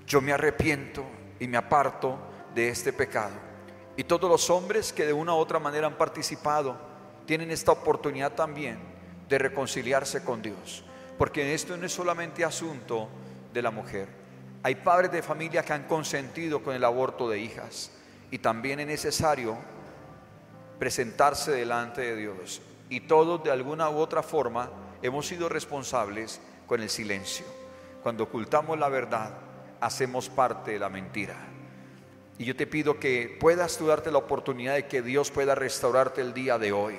[0.07, 1.05] Yo me arrepiento
[1.39, 2.19] y me aparto
[2.55, 3.35] de este pecado.
[3.97, 6.77] Y todos los hombres que de una u otra manera han participado
[7.27, 8.79] tienen esta oportunidad también
[9.29, 10.85] de reconciliarse con Dios.
[11.23, 13.09] Porque esto no es solamente asunto
[13.55, 14.09] de la mujer.
[14.65, 17.93] Hay padres de familia que han consentido con el aborto de hijas.
[18.33, 19.57] Y también es necesario
[20.81, 22.61] presentarse delante de Dios.
[22.89, 24.69] Y todos de alguna u otra forma
[25.01, 27.47] hemos sido responsables con el silencio.
[28.03, 29.31] Cuando ocultamos la verdad,
[29.81, 31.37] hacemos parte de la mentira.
[32.37, 36.21] Y yo te pido que puedas tú darte la oportunidad de que Dios pueda restaurarte
[36.21, 36.97] el día de hoy.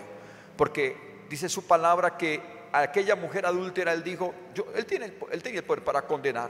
[0.56, 5.10] Porque dice su palabra que a aquella mujer adúltera él dijo, yo, él, tiene,
[5.42, 6.50] tenía el poder para condenar,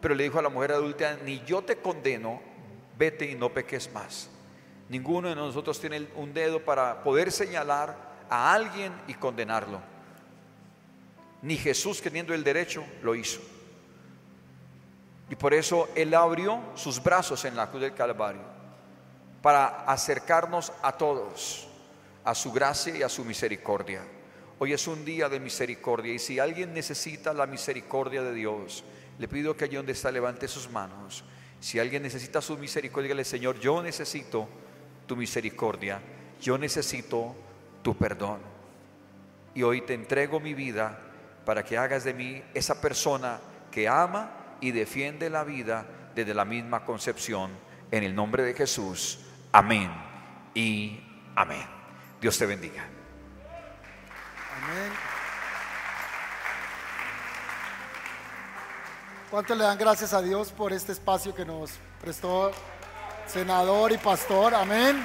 [0.00, 2.40] pero le dijo a la mujer adúltera, ni yo te condeno,
[2.98, 4.28] vete y no peques más.
[4.90, 7.96] Ninguno de nosotros tiene un dedo para poder señalar
[8.28, 9.80] a alguien y condenarlo.
[11.40, 13.40] Ni Jesús, teniendo el derecho, lo hizo.
[15.30, 18.42] Y por eso Él abrió sus brazos en la cruz del Calvario
[19.40, 21.66] para acercarnos a todos,
[22.22, 24.02] a su gracia y a su misericordia.
[24.64, 28.82] Hoy es un día de misericordia y si alguien necesita la misericordia de Dios,
[29.18, 31.22] le pido que allí donde está levante sus manos.
[31.60, 34.48] Si alguien necesita su misericordia, dígale, Señor, yo necesito
[35.06, 36.00] tu misericordia,
[36.40, 37.36] yo necesito
[37.82, 38.38] tu perdón.
[39.54, 40.98] Y hoy te entrego mi vida
[41.44, 43.40] para que hagas de mí esa persona
[43.70, 47.50] que ama y defiende la vida desde la misma concepción.
[47.90, 49.26] En el nombre de Jesús.
[49.52, 49.90] Amén
[50.54, 51.00] y
[51.36, 51.66] amén.
[52.18, 52.93] Dios te bendiga.
[54.64, 54.92] Amén.
[59.30, 62.52] ¿Cuánto le dan gracias a Dios por este espacio que nos prestó
[63.26, 64.54] senador y pastor?
[64.54, 65.04] Amén.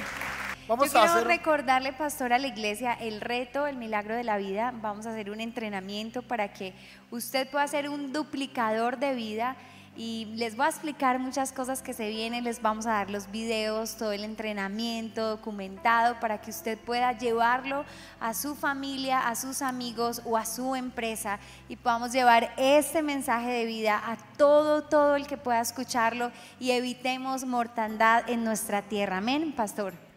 [0.68, 4.38] Vamos Yo a quiero recordarle, pastor, a la iglesia el reto, el milagro de la
[4.38, 4.72] vida.
[4.80, 6.74] Vamos a hacer un entrenamiento para que
[7.10, 9.56] usted pueda ser un duplicador de vida
[10.02, 13.30] y les voy a explicar muchas cosas que se vienen, les vamos a dar los
[13.30, 17.84] videos, todo el entrenamiento documentado para que usted pueda llevarlo
[18.18, 21.38] a su familia, a sus amigos o a su empresa
[21.68, 26.70] y podamos llevar este mensaje de vida a todo, todo el que pueda escucharlo y
[26.70, 29.18] evitemos mortandad en nuestra tierra.
[29.18, 30.09] Amén, pastor.